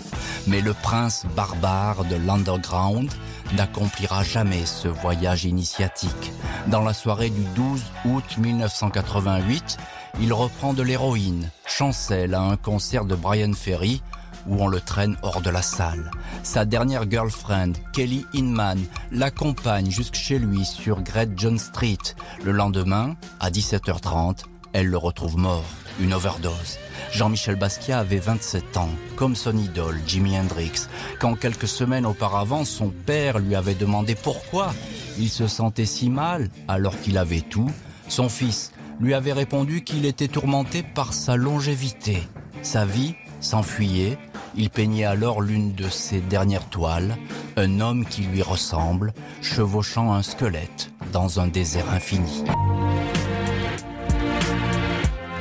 Mais 0.46 0.60
le 0.60 0.74
prince 0.74 1.24
barbare 1.36 2.04
de 2.04 2.16
l'underground 2.16 3.10
n'accomplira 3.54 4.22
jamais 4.22 4.66
ce 4.66 4.88
voyage 4.88 5.44
initiatique. 5.44 6.32
Dans 6.68 6.82
la 6.82 6.92
soirée 6.92 7.30
du 7.30 7.44
12 7.54 7.82
août 8.06 8.38
1988, 8.38 9.78
il 10.20 10.32
reprend 10.32 10.74
de 10.74 10.82
l'héroïne, 10.82 11.50
chancelle 11.66 12.34
à 12.34 12.42
un 12.42 12.56
concert 12.56 13.04
de 13.04 13.14
Brian 13.14 13.52
Ferry, 13.52 14.02
où 14.46 14.62
on 14.62 14.68
le 14.68 14.80
traîne 14.80 15.16
hors 15.22 15.40
de 15.40 15.50
la 15.50 15.62
salle. 15.62 16.10
Sa 16.42 16.64
dernière 16.64 17.08
girlfriend, 17.08 17.72
Kelly 17.92 18.26
Inman, 18.34 18.78
l'accompagne 19.10 19.90
jusque 19.90 20.16
chez 20.16 20.38
lui 20.38 20.64
sur 20.64 21.02
Great 21.02 21.30
John 21.36 21.58
Street. 21.58 21.98
Le 22.44 22.52
lendemain, 22.52 23.16
à 23.40 23.50
17h30, 23.50 24.44
elle 24.72 24.88
le 24.88 24.96
retrouve 24.96 25.36
mort, 25.36 25.64
une 26.00 26.14
overdose. 26.14 26.78
Jean-Michel 27.12 27.56
Basquiat 27.56 27.98
avait 27.98 28.18
27 28.18 28.78
ans, 28.78 28.88
comme 29.16 29.36
son 29.36 29.56
idole 29.56 30.00
Jimi 30.06 30.38
Hendrix, 30.38 30.88
quand 31.20 31.34
quelques 31.34 31.68
semaines 31.68 32.06
auparavant 32.06 32.64
son 32.64 32.88
père 32.88 33.38
lui 33.38 33.54
avait 33.54 33.74
demandé 33.74 34.14
pourquoi 34.14 34.74
il 35.18 35.28
se 35.28 35.46
sentait 35.46 35.84
si 35.84 36.08
mal 36.08 36.48
alors 36.68 36.98
qu'il 36.98 37.18
avait 37.18 37.42
tout. 37.42 37.70
Son 38.08 38.30
fils 38.30 38.72
lui 38.98 39.12
avait 39.12 39.34
répondu 39.34 39.84
qu'il 39.84 40.06
était 40.06 40.28
tourmenté 40.28 40.82
par 40.82 41.12
sa 41.12 41.36
longévité. 41.36 42.18
Sa 42.62 42.86
vie 42.86 43.14
s'enfuyait, 43.40 44.16
il 44.56 44.70
peignait 44.70 45.04
alors 45.04 45.42
l'une 45.42 45.74
de 45.74 45.88
ses 45.90 46.20
dernières 46.20 46.68
toiles, 46.70 47.16
un 47.56 47.80
homme 47.80 48.06
qui 48.06 48.22
lui 48.22 48.40
ressemble, 48.40 49.12
chevauchant 49.42 50.12
un 50.14 50.22
squelette 50.22 50.90
dans 51.12 51.40
un 51.40 51.46
désert 51.46 51.90
infini. 51.90 52.44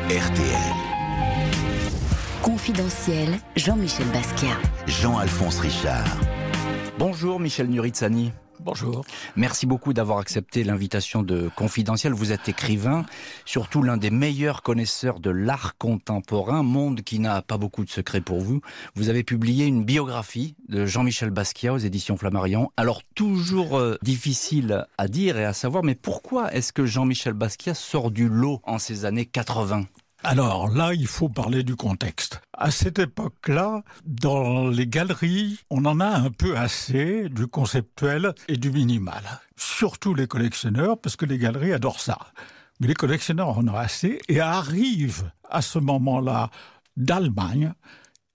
RTL. 0.09 0.80
Confidentiel 2.61 3.39
Jean-Michel 3.55 4.05
Basquiat. 4.13 4.55
Jean-Alphonse 4.85 5.57
Richard. 5.61 6.05
Bonjour 6.99 7.39
Michel 7.39 7.67
Nuritsani. 7.67 8.31
Bonjour. 8.59 9.03
Merci 9.35 9.65
beaucoup 9.65 9.93
d'avoir 9.93 10.19
accepté 10.19 10.63
l'invitation 10.63 11.23
de 11.23 11.49
Confidentiel. 11.55 12.13
Vous 12.13 12.31
êtes 12.31 12.49
écrivain, 12.49 13.03
surtout 13.45 13.81
l'un 13.81 13.97
des 13.97 14.11
meilleurs 14.11 14.61
connaisseurs 14.61 15.19
de 15.19 15.31
l'art 15.31 15.75
contemporain, 15.79 16.61
monde 16.61 17.01
qui 17.01 17.17
n'a 17.17 17.41
pas 17.41 17.57
beaucoup 17.57 17.83
de 17.83 17.89
secrets 17.89 18.21
pour 18.21 18.41
vous. 18.41 18.61
Vous 18.93 19.09
avez 19.09 19.23
publié 19.23 19.65
une 19.65 19.83
biographie 19.83 20.55
de 20.69 20.85
Jean-Michel 20.85 21.31
Basquiat 21.31 21.73
aux 21.73 21.79
éditions 21.79 22.15
Flammarion. 22.15 22.71
Alors 22.77 23.01
toujours 23.15 23.79
euh, 23.79 23.97
difficile 24.03 24.85
à 24.99 25.07
dire 25.07 25.35
et 25.35 25.45
à 25.45 25.53
savoir, 25.53 25.83
mais 25.83 25.95
pourquoi 25.95 26.53
est-ce 26.53 26.71
que 26.73 26.85
Jean-Michel 26.85 27.33
Basquiat 27.33 27.73
sort 27.73 28.11
du 28.11 28.29
lot 28.29 28.61
en 28.65 28.77
ces 28.77 29.05
années 29.05 29.25
80 29.25 29.87
alors 30.23 30.69
là, 30.69 30.93
il 30.93 31.07
faut 31.07 31.29
parler 31.29 31.63
du 31.63 31.75
contexte. 31.75 32.41
À 32.53 32.69
cette 32.69 32.99
époque-là, 32.99 33.83
dans 34.05 34.67
les 34.67 34.85
galeries, 34.85 35.59
on 35.71 35.85
en 35.85 35.99
a 35.99 36.05
un 36.05 36.29
peu 36.29 36.55
assez 36.57 37.27
du 37.29 37.47
conceptuel 37.47 38.33
et 38.47 38.57
du 38.57 38.69
minimal. 38.69 39.23
Surtout 39.55 40.13
les 40.13 40.27
collectionneurs, 40.27 40.99
parce 41.01 41.15
que 41.15 41.25
les 41.25 41.39
galeries 41.39 41.73
adorent 41.73 41.99
ça. 41.99 42.19
Mais 42.79 42.87
les 42.87 42.93
collectionneurs 42.93 43.57
en 43.57 43.67
ont 43.67 43.75
assez 43.75 44.19
et 44.27 44.39
arrivent 44.39 45.31
à 45.49 45.63
ce 45.63 45.79
moment-là 45.79 46.51
d'Allemagne 46.97 47.73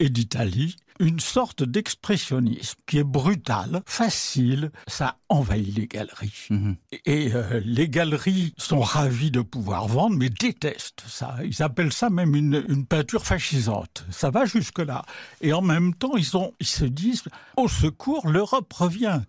et 0.00 0.08
d'Italie 0.08 0.76
une 1.00 1.20
sorte 1.20 1.62
d'expressionnisme 1.62 2.78
qui 2.86 2.98
est 2.98 3.04
brutal, 3.04 3.82
facile, 3.86 4.70
ça 4.86 5.16
envahit 5.28 5.76
les 5.76 5.86
galeries. 5.86 6.46
Mhm. 6.50 6.76
Et 7.04 7.32
euh, 7.34 7.60
les 7.64 7.88
galeries 7.88 8.54
sont 8.56 8.80
ravis 8.80 9.30
de 9.30 9.40
pouvoir 9.40 9.88
vendre, 9.88 10.16
mais 10.16 10.28
détestent 10.28 11.04
ça. 11.06 11.36
Ils 11.44 11.62
appellent 11.62 11.92
ça 11.92 12.10
même 12.10 12.34
une, 12.34 12.64
une 12.68 12.86
peinture 12.86 13.24
fascisante. 13.24 14.04
Ça 14.10 14.30
va 14.30 14.44
jusque-là. 14.44 15.04
Et 15.40 15.52
en 15.52 15.62
même 15.62 15.94
temps, 15.94 16.16
ils, 16.16 16.36
ont, 16.36 16.52
ils 16.60 16.66
se 16.66 16.84
disent, 16.84 17.24
au 17.56 17.68
secours, 17.68 18.28
l'Europe 18.28 18.72
revient. 18.72 19.20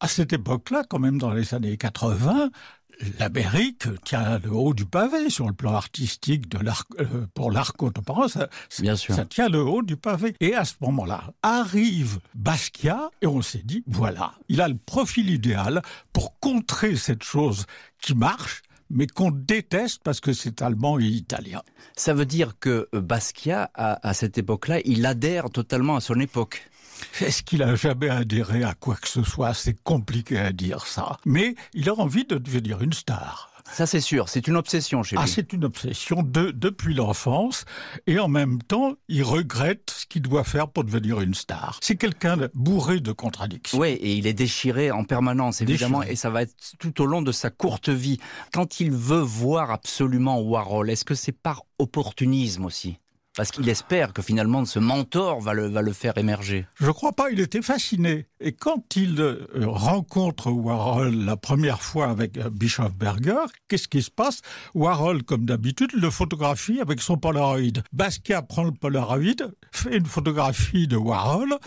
À 0.00 0.06
cette 0.06 0.32
époque-là, 0.32 0.84
quand 0.88 1.00
même 1.00 1.18
dans 1.18 1.32
les 1.32 1.54
années 1.54 1.76
80, 1.76 2.50
l'Amérique 3.18 3.86
tient 4.04 4.38
le 4.38 4.50
haut 4.50 4.74
du 4.74 4.84
pavé 4.84 5.30
sur 5.30 5.46
le 5.46 5.52
plan 5.52 5.74
artistique 5.74 6.48
de 6.48 6.58
l'art, 6.58 6.84
euh, 7.00 7.26
pour 7.34 7.50
l'art 7.50 7.74
contemporain. 7.74 8.28
Ça, 8.28 8.48
Bien 8.80 8.96
sûr. 8.96 9.14
ça 9.14 9.24
tient 9.24 9.48
le 9.48 9.62
haut 9.62 9.82
du 9.82 9.96
pavé. 9.96 10.34
Et 10.40 10.54
à 10.54 10.64
ce 10.64 10.74
moment-là, 10.80 11.32
arrive 11.42 12.18
Basquiat 12.34 13.10
et 13.22 13.26
on 13.26 13.42
s'est 13.42 13.62
dit, 13.64 13.84
voilà, 13.86 14.34
il 14.48 14.60
a 14.60 14.68
le 14.68 14.76
profil 14.76 15.30
idéal 15.30 15.82
pour 16.12 16.38
contrer 16.40 16.96
cette 16.96 17.22
chose 17.22 17.66
qui 18.00 18.14
marche 18.14 18.62
mais 18.90 19.06
qu'on 19.06 19.30
déteste 19.30 20.00
parce 20.02 20.18
que 20.18 20.32
c'est 20.32 20.62
allemand 20.62 20.98
et 20.98 21.04
italien. 21.04 21.60
Ça 21.94 22.14
veut 22.14 22.24
dire 22.24 22.54
que 22.58 22.88
Basquiat, 22.94 23.70
à 23.74 24.14
cette 24.14 24.38
époque-là, 24.38 24.80
il 24.86 25.04
adhère 25.04 25.50
totalement 25.50 25.96
à 25.96 26.00
son 26.00 26.18
époque. 26.18 26.62
Est-ce 27.20 27.42
qu'il 27.42 27.62
a 27.62 27.74
jamais 27.74 28.08
adhéré 28.08 28.62
à 28.64 28.74
quoi 28.74 28.96
que 28.96 29.08
ce 29.08 29.22
soit? 29.22 29.54
C'est 29.54 29.82
compliqué 29.82 30.38
à 30.38 30.52
dire 30.52 30.86
ça. 30.86 31.16
Mais 31.24 31.54
il 31.74 31.88
a 31.88 31.94
envie 31.94 32.24
de 32.24 32.38
devenir 32.38 32.82
une 32.82 32.92
star. 32.92 33.50
Ça 33.72 33.86
c'est 33.86 34.00
sûr, 34.00 34.28
c'est 34.28 34.48
une 34.48 34.56
obsession 34.56 35.02
chez 35.02 35.16
ah, 35.16 35.22
lui. 35.22 35.30
Ah, 35.30 35.32
c'est 35.34 35.52
une 35.52 35.64
obsession 35.64 36.22
de, 36.22 36.50
depuis 36.50 36.94
l'enfance 36.94 37.64
et 38.06 38.18
en 38.18 38.28
même 38.28 38.62
temps, 38.62 38.94
il 39.08 39.22
regrette 39.22 39.94
ce 39.96 40.06
qu'il 40.06 40.22
doit 40.22 40.44
faire 40.44 40.68
pour 40.68 40.84
devenir 40.84 41.20
une 41.20 41.34
star. 41.34 41.78
C'est 41.82 41.96
quelqu'un 41.96 42.36
bourré 42.54 43.00
de 43.00 43.12
contradictions. 43.12 43.78
Oui, 43.78 43.88
et 43.88 44.14
il 44.14 44.26
est 44.26 44.32
déchiré 44.32 44.90
en 44.90 45.04
permanence 45.04 45.60
évidemment 45.60 46.02
et 46.02 46.16
ça 46.16 46.30
va 46.30 46.42
être 46.42 46.54
tout 46.78 47.02
au 47.02 47.06
long 47.06 47.22
de 47.22 47.32
sa 47.32 47.50
courte 47.50 47.88
vie. 47.88 48.18
Quand 48.52 48.80
il 48.80 48.90
veut 48.90 49.20
voir 49.20 49.70
absolument 49.70 50.40
Warhol, 50.40 50.90
est-ce 50.90 51.04
que 51.04 51.14
c'est 51.14 51.32
par 51.32 51.64
opportunisme 51.78 52.64
aussi? 52.64 52.98
Parce 53.38 53.52
qu'il 53.52 53.68
espère 53.68 54.12
que 54.12 54.20
finalement 54.20 54.64
ce 54.64 54.80
mentor 54.80 55.40
va 55.40 55.54
le, 55.54 55.92
faire 55.92 56.18
émerger. 56.18 56.66
Je 56.80 56.90
crois 56.90 57.12
pas, 57.12 57.30
il 57.30 57.38
était 57.38 57.62
fasciné. 57.62 58.26
Et 58.40 58.50
quand 58.50 58.96
il 58.96 59.20
euh, 59.20 59.46
rencontre 59.60 60.50
Warhol 60.50 61.14
la 61.14 61.36
première 61.36 61.80
fois 61.80 62.08
avec 62.08 62.36
euh, 62.36 62.50
Bischofberger, 62.50 63.46
qu'est-ce 63.68 63.86
qui 63.86 64.02
se 64.02 64.10
passe? 64.10 64.42
Warhol, 64.74 65.22
comme 65.22 65.44
d'habitude, 65.44 65.92
le 65.92 66.10
photographie 66.10 66.80
avec 66.80 67.00
son 67.00 67.16
Polaroid. 67.16 67.80
Basquiat 67.92 68.42
prend 68.42 68.64
le 68.64 68.72
Polaroid, 68.72 69.52
fait 69.70 69.96
une 69.96 70.06
photographie 70.06 70.88
de 70.88 70.96
Warhol, 70.96 71.60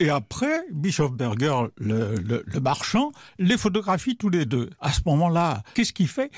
et 0.00 0.10
après, 0.10 0.64
Bischofberger, 0.72 1.64
le, 1.76 2.60
marchand, 2.60 3.10
les 3.38 3.58
photographie 3.58 4.16
tous 4.16 4.28
les 4.28 4.46
deux. 4.46 4.70
À 4.80 4.92
ce 4.92 5.00
moment-là, 5.06 5.62
qu'est-ce 5.74 5.92
qu'il 5.92 6.06
fait? 6.06 6.30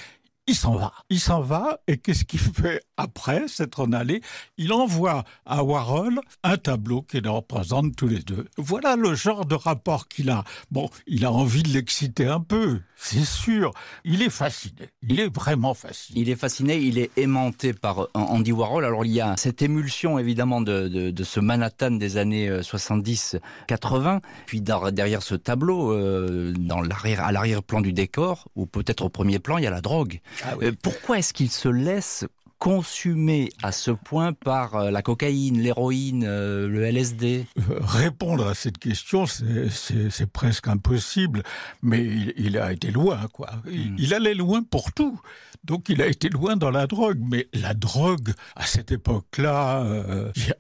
Il 0.51 0.57
s'en 0.57 0.75
va. 0.75 0.93
Il 1.11 1.21
s'en 1.21 1.41
va 1.41 1.79
et 1.87 1.99
qu'est-ce 1.99 2.25
qu'il 2.25 2.41
fait 2.61 2.83
après 2.97 3.47
s'être 3.47 3.81
en 3.81 3.93
allé? 3.93 4.21
Il 4.59 4.73
envoie 4.73 5.23
à 5.47 5.63
Warhol 5.63 6.21
un 6.43 6.57
tableau 6.57 7.03
qui 7.03 7.21
les 7.21 7.29
représente 7.29 7.95
tous 7.95 8.09
les 8.09 8.19
deux. 8.19 8.47
Voilà 8.59 8.97
le 8.97 9.15
genre 9.15 9.47
de 9.47 9.55
rapport 9.55 10.09
qu'il 10.09 10.29
a. 10.29 10.43
Bon, 10.73 10.91
il 11.07 11.25
a 11.25 11.31
envie 11.31 11.63
de 11.63 11.69
l'exciter 11.69 12.27
un 12.27 12.41
peu, 12.41 12.81
c'est 12.97 13.25
sûr. 13.25 13.71
Il 14.05 14.23
est 14.23 14.31
fasciné. 14.31 14.91
Il 15.09 15.21
est 15.21 15.33
vraiment 15.33 15.73
fasciné. 15.73 16.21
Il 16.21 16.29
est 16.29 16.37
fasciné, 16.37 16.79
il 16.79 16.99
est 16.99 17.11
aimanté 17.17 17.73
par 17.73 18.09
Andy 18.15 18.51
Warhol. 18.51 18.85
Alors 18.85 19.05
il 19.05 19.13
y 19.13 19.21
a 19.21 19.37
cette 19.37 19.63
émulsion 19.63 20.19
évidemment 20.19 20.61
de, 20.61 20.89
de, 20.89 21.11
de 21.13 21.25
ce 21.25 21.39
Manhattan 21.39 21.93
des 21.93 22.17
années 22.17 22.51
70-80. 22.51 23.39
Euh, 24.17 24.19
Puis 24.47 24.61
derrière 24.61 25.23
ce 25.23 25.37
tableau, 25.37 25.93
euh, 25.93 26.53
dans 26.59 26.81
l'arrière, 26.81 27.25
à 27.25 27.31
l'arrière-plan 27.31 27.81
du 27.81 27.93
décor, 27.93 28.49
ou 28.57 28.67
peut-être 28.67 29.05
au 29.05 29.09
premier 29.09 29.39
plan, 29.39 29.59
il 29.59 29.65
y 29.65 29.67
a 29.69 29.71
la 29.71 29.81
drogue. 29.81 30.21
Ah 30.45 30.55
euh, 30.63 30.73
pourquoi 30.83 31.19
est-ce 31.19 31.33
qu'il 31.33 31.51
se 31.51 31.69
laisse 31.69 32.25
consumer 32.61 33.49
à 33.63 33.73
ce 33.73 33.91
point 33.91 34.35
par 34.35 34.77
euh, 34.77 34.91
la 34.91 35.01
cocaïne, 35.01 35.61
l'héroïne, 35.61 36.25
euh, 36.27 36.69
le 36.69 36.85
LSD 36.85 37.47
Répondre 37.81 38.47
à 38.47 38.55
cette 38.55 38.77
question, 38.79 39.25
c'est 39.27 40.31
presque 40.31 40.69
impossible, 40.69 41.43
mais 41.83 42.05
il, 42.37 42.59
a 42.59 42.73
été 42.73 42.91
loin, 42.91 43.29
quoi. 43.33 43.51
Hmm. 43.65 43.97
Il, 43.99 44.13
allait 44.13 44.35
loin 44.35 44.63
pour 44.63 44.93
tout. 44.93 45.19
Donc 45.65 45.89
il 45.89 46.01
a 46.03 46.07
été 46.07 46.29
loin 46.29 46.57
dans 46.57 46.71
la 46.71 46.87
drogue, 46.87 47.19
mais 47.21 47.49
la 47.53 47.75
drogue, 47.75 48.33
à 48.57 48.67
cette 48.67 48.93
époque-là, 48.93 49.85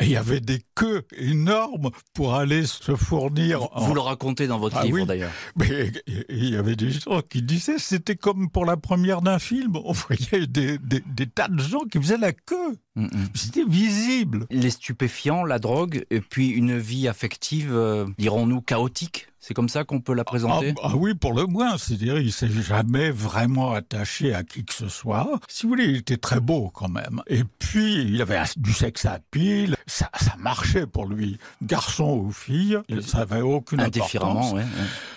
il 0.00 0.08
y 0.08 0.16
avait 0.16 0.40
des 0.40 0.62
queues 0.74 1.02
énormes 1.16 1.90
pour 2.14 2.34
aller 2.34 2.66
se 2.66 2.94
fournir. 2.96 3.68
Vous 3.76 3.94
le 3.94 4.00
racontez 4.00 4.46
dans 4.46 4.58
votre 4.58 4.76
ah 4.76 4.84
livre, 4.84 5.06
d'ailleurs. 5.06 5.32
Mais 5.56 5.92
il 6.28 6.50
y 6.50 6.56
avait 6.56 6.76
des 6.76 6.90
gens 6.90 7.22
qui 7.22 7.42
disaient, 7.42 7.78
c'était 7.78 8.16
comme 8.16 8.50
pour 8.50 8.64
la 8.64 8.76
première 8.76 9.22
d'un 9.22 9.38
film, 9.38 9.76
on 9.84 9.92
voyait 9.92 10.46
des, 10.46 10.78
des, 10.78 11.02
des 11.06 11.26
tas 11.26 11.48
de 11.48 11.60
gens 11.60 11.84
qui 11.90 11.98
faisait 11.98 12.18
la 12.18 12.32
queue. 12.32 12.76
Mm, 12.96 13.04
mm. 13.04 13.28
C'était 13.34 13.64
visible. 13.64 14.46
Les 14.50 14.70
stupéfiants, 14.70 15.44
la 15.44 15.58
drogue, 15.58 16.04
et 16.10 16.20
puis 16.20 16.48
une 16.48 16.78
vie 16.78 17.08
affective, 17.08 17.70
euh, 17.72 18.06
dirons-nous, 18.18 18.60
chaotique 18.60 19.29
c'est 19.40 19.54
comme 19.54 19.70
ça 19.70 19.84
qu'on 19.84 20.00
peut 20.00 20.12
la 20.12 20.24
présenter 20.24 20.74
ah, 20.82 20.90
ah, 20.92 20.96
oui, 20.96 21.14
pour 21.14 21.32
le 21.32 21.46
moins. 21.46 21.78
C'est-à-dire, 21.78 22.18
il 22.18 22.30
s'est 22.30 22.50
jamais 22.50 23.10
vraiment 23.10 23.72
attaché 23.72 24.34
à 24.34 24.42
qui 24.42 24.64
que 24.64 24.74
ce 24.74 24.88
soit. 24.88 25.40
Si 25.48 25.62
vous 25.62 25.70
voulez, 25.70 25.86
il 25.86 25.96
était 25.96 26.18
très 26.18 26.40
beau 26.40 26.70
quand 26.72 26.90
même. 26.90 27.22
Et 27.26 27.44
puis, 27.58 28.02
il 28.02 28.20
avait 28.20 28.42
du 28.58 28.72
sexe 28.74 29.06
à 29.06 29.18
pile. 29.30 29.76
Ça, 29.86 30.10
ça 30.20 30.36
marchait 30.38 30.86
pour 30.86 31.06
lui. 31.06 31.38
Garçon 31.62 32.18
ou 32.18 32.32
fille, 32.32 32.78
ça 33.00 33.18
n'avait 33.18 33.40
aucune 33.40 33.80
Indifféremment, 33.80 34.56
importance. 34.56 34.68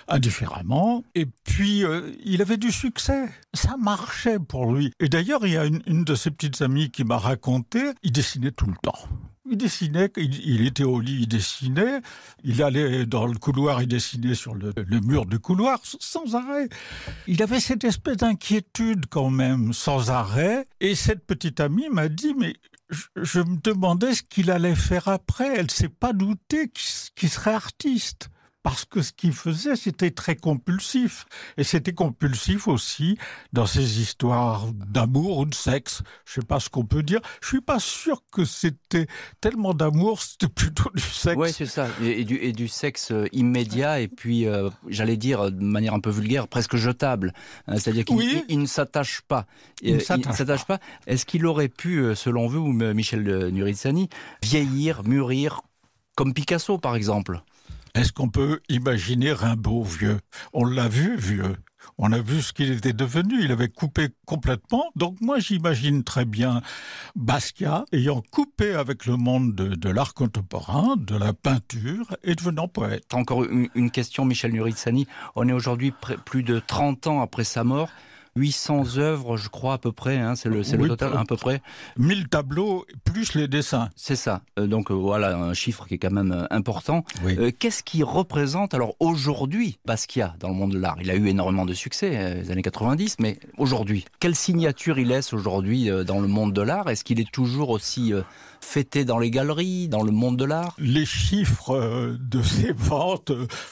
Indifféremment. 0.08 1.04
Et 1.16 1.26
puis, 1.26 1.84
euh, 1.84 2.14
il 2.24 2.42
avait 2.42 2.58
du 2.58 2.72
succès. 2.72 3.28
Ça 3.54 3.76
marchait 3.78 4.40
pour 4.40 4.72
lui. 4.72 4.94
Et 5.02 5.10
d'ailleurs, 5.10 5.46
il 5.46 5.54
y 5.54 5.58
a 5.58 5.66
une, 5.66 5.84
une 5.86 6.06
de 6.06 6.16
ses 6.16 6.32
petites 6.32 6.62
amies 6.62 6.92
qui 6.92 7.04
m'a 7.04 7.18
raconté, 7.18 7.92
il 8.04 8.14
dessinait 8.14 8.52
tout 8.52 8.68
le 8.68 8.76
temps. 8.82 8.98
Il 9.50 9.58
dessinait, 9.58 10.10
il, 10.16 10.66
était 10.66 10.86
au 10.86 11.02
lit, 11.02 11.22
il 11.22 11.28
dessinait, 11.28 12.00
il 12.46 12.64
allait 12.64 13.06
dans 13.06 13.28
le 13.28 13.38
couloir, 13.38 13.82
il 13.82 13.90
dessinait 13.90 14.36
sur 14.36 14.56
le, 14.56 14.74
mur 15.02 15.26
du 15.26 15.38
couloir 15.38 15.80
sans 15.84 16.36
arrêt. 16.36 16.70
Il 17.28 17.44
avait 17.44 17.60
cette 17.60 17.84
espèce 17.84 18.18
d'inquiétude 18.18 19.08
quand 19.10 19.30
même, 19.30 19.74
sans 19.74 20.12
arrêt. 20.12 20.66
Et 20.80 20.96
cette 20.96 21.26
petite 21.26 21.60
amie 21.60 21.90
m'a 21.90 22.08
dit, 22.08 22.34
mais 22.38 22.56
je, 22.90 23.40
me 23.40 23.62
demandais 23.62 24.14
ce 24.14 24.24
qu'il 24.24 24.50
allait 24.50 24.76
faire 24.76 25.10
après. 25.10 25.58
Elle 25.58 25.72
s'est 25.72 25.90
pas 25.90 26.14
doutée 26.14 26.70
qu'il 27.16 27.30
serait 27.30 27.54
artiste 27.54 28.30
parce 28.64 28.86
que 28.86 29.02
ce 29.02 29.12
qu'il 29.12 29.34
faisait, 29.34 29.76
c'était 29.76 30.12
très 30.12 30.38
compulsif. 30.38 31.26
Et 31.58 31.66
c'était 31.66 31.94
compulsif 31.94 32.70
aussi 32.70 33.18
dans 33.52 33.66
ces 33.66 34.00
histoires 34.00 34.72
d'amour 34.72 35.40
ou 35.40 35.46
de 35.46 35.54
sexe. 35.54 36.02
Je 36.26 36.36
sais 36.36 36.48
pas 36.48 36.62
ce 36.62 36.70
qu'on 36.70 36.86
peut 36.86 37.04
dire. 37.04 37.20
Je 37.42 37.50
suis 37.50 37.62
pas 37.62 37.80
sûr 37.80 38.24
que 38.32 38.46
c'était 38.46 39.08
tellement 39.42 39.74
d'amour, 39.74 40.22
c'était 40.22 40.48
plutôt 40.48 40.90
du 40.96 41.02
sexe. 41.02 41.38
Oui, 41.38 41.52
c'est 41.52 41.66
ça. 41.66 41.88
Et, 42.02 42.24
du, 42.24 42.38
et, 42.38 42.54
du, 42.54 42.70
sexe 42.70 43.12
euh, 43.12 43.28
immédiat, 43.34 44.00
et 44.00 44.08
puis, 44.08 44.48
euh, 44.48 44.70
j'allais 44.88 45.18
dire 45.18 45.52
de 45.52 45.64
manière 45.64 45.94
un 45.94 46.00
peu 46.00 46.10
vulgaire, 46.10 46.48
presque 46.48 46.78
jetable. 46.78 47.34
Hein, 47.68 47.78
c'est-à-dire 47.78 48.06
qu'il 48.06 48.60
ne 48.60 48.66
s'attache 48.66 49.22
pas. 49.28 49.46
Il 49.82 49.96
ne 49.96 50.00
s'attache 50.00 50.66
pas. 50.66 50.80
Est-ce 51.06 51.26
qu'il 51.26 51.46
aurait 51.46 51.68
pu, 51.68 51.98
euh, 51.98 52.16
selon 52.16 52.48
vous, 52.48 52.72
Michel 52.72 53.50
Nurizani, 53.50 54.08
vieillir, 54.42 55.04
mûrir, 55.04 55.62
comme 56.16 56.34
Picasso, 56.34 56.78
par 56.78 56.96
exemple? 56.96 57.44
Est-ce 57.96 58.12
qu'on 58.12 58.30
peut 58.30 58.60
imaginer 58.70 59.32
Rimbaud 59.32 59.84
vieux? 59.84 60.20
On 60.52 60.66
l'a 60.66 60.88
vu 60.88 61.16
vieux. 61.16 61.56
On 61.98 62.12
a 62.12 62.20
vu 62.20 62.42
ce 62.42 62.54
qu'il 62.54 62.72
était 62.72 62.94
devenu. 62.94 63.44
Il 63.44 63.52
avait 63.52 63.68
coupé 63.68 64.08
complètement. 64.26 64.86
Donc 64.96 65.22
moi, 65.22 65.38
j'imagine 65.38 66.04
très 66.04 66.26
bien 66.26 66.62
Basquiat 67.16 67.86
ayant 67.92 68.24
coupé 68.32 68.74
avec 68.74 69.06
le 69.06 69.16
monde 69.16 69.54
de, 69.54 69.90
l'art 69.90 70.16
contemporain, 70.16 70.96
de 70.98 71.16
la 71.16 71.34
peinture 71.34 72.16
et 72.24 72.34
devenant 72.34 72.68
poète. 72.68 73.14
Encore 73.14 73.44
une, 73.44 73.70
une 73.76 73.92
question, 73.92 74.26
Michel 74.26 74.54
Nuritsani. 74.54 75.08
On 75.36 75.48
est 75.48 75.54
aujourd'hui 75.54 75.94
plus 76.26 76.42
de 76.42 76.60
30 76.60 77.08
ans 77.08 77.22
après 77.22 77.44
sa 77.44 77.64
mort. 77.64 77.90
800 78.36 78.98
œuvres, 78.98 79.38
je 79.38 79.50
crois, 79.50 79.74
à 79.74 79.78
peu 79.78 79.92
près, 79.92 80.18
hein, 80.18 80.36
c'est 80.36 80.50
le, 80.50 80.62
oui, 80.62 80.78
le, 80.78 80.88
total, 80.90 81.16
à 81.16 81.24
peu 81.24 81.38
près. 81.38 81.62
1000 81.98 82.30
tableaux, 82.30 82.86
plus 83.04 83.36
les 83.36 83.48
dessins. 83.48 83.90
C'est 83.96 84.16
ça. 84.16 84.42
Euh, 84.58 84.66
donc 84.66 84.90
euh, 84.90 84.96
voilà, 84.96 85.38
un 85.38 85.54
chiffre 85.54 85.86
qui 85.86 85.96
est 85.96 85.98
quand 86.00 86.12
même 86.12 86.32
euh, 86.32 86.46
important. 86.50 87.06
Oui. 87.24 87.54
Qu'est-ce 87.60 87.84
qui 87.84 88.02
représente, 88.02 88.74
alors 88.74 88.96
aujourd'hui, 89.00 89.78
Basquiat 89.86 90.36
dans 90.40 90.50
le 90.50 90.56
monde 90.56 90.72
de 90.72 90.80
l'art? 90.80 90.98
Il 91.00 91.12
a 91.12 91.16
eu 91.16 91.28
énormément 91.28 91.66
de 91.66 91.74
succès, 91.74 92.36
les 92.42 92.52
années 92.52 92.64
90, 92.64 93.18
mais 93.20 93.40
aujourd'hui, 93.58 94.06
quelle 94.20 94.36
signature 94.36 94.98
il 94.98 95.10
laisse 95.10 95.34
aujourd'hui 95.34 95.90
dans 96.06 96.20
le 96.20 96.28
monde 96.28 96.54
de 96.54 96.62
l'art? 96.62 96.90
Est-ce 96.90 97.04
qu'il 97.04 97.20
est 97.20 97.32
toujours 97.32 97.70
aussi 97.70 98.14
fêté 98.64 99.06
dans 99.06 99.20
les 99.20 99.30
galeries, 99.30 99.88
dans 99.88 100.02
le 100.02 100.12
monde 100.12 100.38
de 100.38 100.46
l'art 100.46 100.74
Les 100.80 101.06
chiffres 101.06 102.18
de 102.20 102.42
ses 102.42 102.72
ventes 102.72 103.32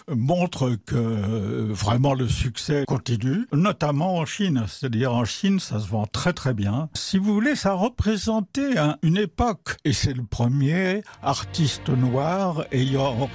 montrent 0.10 0.78
que 0.86 1.72
vraiment 1.72 2.14
le 2.14 2.28
succès 2.28 2.84
continue, 2.88 3.48
notamment 3.54 4.18
en 4.18 4.26
Chine. 4.26 4.66
C'est-à-dire 4.68 5.14
en 5.14 5.26
Chine, 5.26 5.60
ça 5.60 5.80
se 5.80 5.88
vend 5.88 6.06
très 6.06 6.34
très 6.34 6.54
bien. 6.54 6.90
Si 6.94 7.18
vous 7.18 7.34
voulez, 7.34 7.56
ça 7.56 7.74
représentait 7.74 8.78
un, 8.78 8.98
une 9.02 9.18
époque. 9.18 9.78
Et 9.86 9.94
c'est 9.94 10.14
le 10.14 10.24
premier 10.24 11.02
artiste 11.24 11.90
noir 11.90 12.66
ayant 12.72 13.30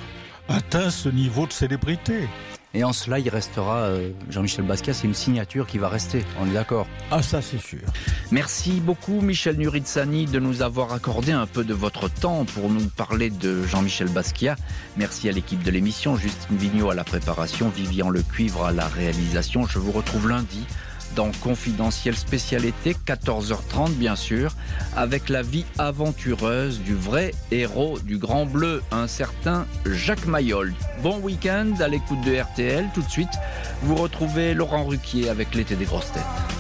atteint 0.49 0.91
ce 0.91 1.09
niveau 1.09 1.47
de 1.47 1.53
célébrité. 1.53 2.29
Et 2.75 2.85
en 2.85 2.93
cela, 2.93 3.19
il 3.19 3.29
restera, 3.29 3.85
euh, 3.85 4.11
Jean-Michel 4.29 4.65
Basquiat, 4.65 4.93
c'est 4.93 5.07
une 5.07 5.15
signature 5.15 5.67
qui 5.67 5.79
va 5.79 5.89
rester, 5.89 6.25
on 6.41 6.47
est 6.47 6.53
d'accord 6.53 6.87
Ah 7.11 7.23
ça 7.23 7.41
c'est 7.41 7.61
sûr. 7.61 7.81
Merci 8.31 8.81
beaucoup 8.81 9.21
Michel 9.21 9.57
Nuritsani 9.57 10.27
de 10.27 10.39
nous 10.39 10.63
avoir 10.63 10.93
accordé 10.93 11.33
un 11.33 11.47
peu 11.47 11.65
de 11.65 11.73
votre 11.73 12.11
temps 12.11 12.45
pour 12.45 12.69
nous 12.69 12.87
parler 12.89 13.31
de 13.31 13.63
Jean-Michel 13.65 14.09
Basquiat. 14.09 14.57
Merci 14.97 15.29
à 15.29 15.33
l'équipe 15.33 15.63
de 15.63 15.71
l'émission, 15.71 16.17
Justine 16.17 16.57
Vignot 16.57 16.91
à 16.91 16.95
la 16.95 17.05
préparation, 17.05 17.71
Vivian 17.71 18.11
Le 18.11 18.23
Cuivre 18.23 18.67
à 18.67 18.73
la 18.73 18.89
réalisation. 18.89 19.67
Je 19.67 19.79
vous 19.79 19.93
retrouve 19.93 20.29
lundi 20.29 20.67
dans 21.17 21.33
Confidentiel 21.41 22.15
spécialité 22.15 22.95
14h30 23.07 23.95
bien 23.95 24.15
sûr 24.15 24.55
avec 24.95 25.29
la 25.29 25.43
vie 25.43 25.65
aventureuse 25.79 26.81
du 26.81 26.95
vrai 26.95 27.33
héros 27.51 27.99
du 27.99 28.19
Grand 28.19 28.47
Bleu 28.47 28.83
un 28.93 29.09
certain 29.09 29.67
Jacques 29.87 30.27
Mayol. 30.27 30.75
Bon 31.03 31.19
week-end 31.19 31.73
à 31.81 31.89
l'écoute 31.89 32.21
de 32.21 32.39
RTL 32.39 32.87
tout 32.95 33.03
de 33.03 33.11
suite 33.11 33.33
vous 33.83 33.97
retrouvez 33.97 34.55
Laurent 34.55 34.85
Ruquier 34.85 35.29
avec 35.31 35.55
l'été 35.55 35.75
des 35.75 35.87
grosses 35.87 36.13
têtes 36.13 36.57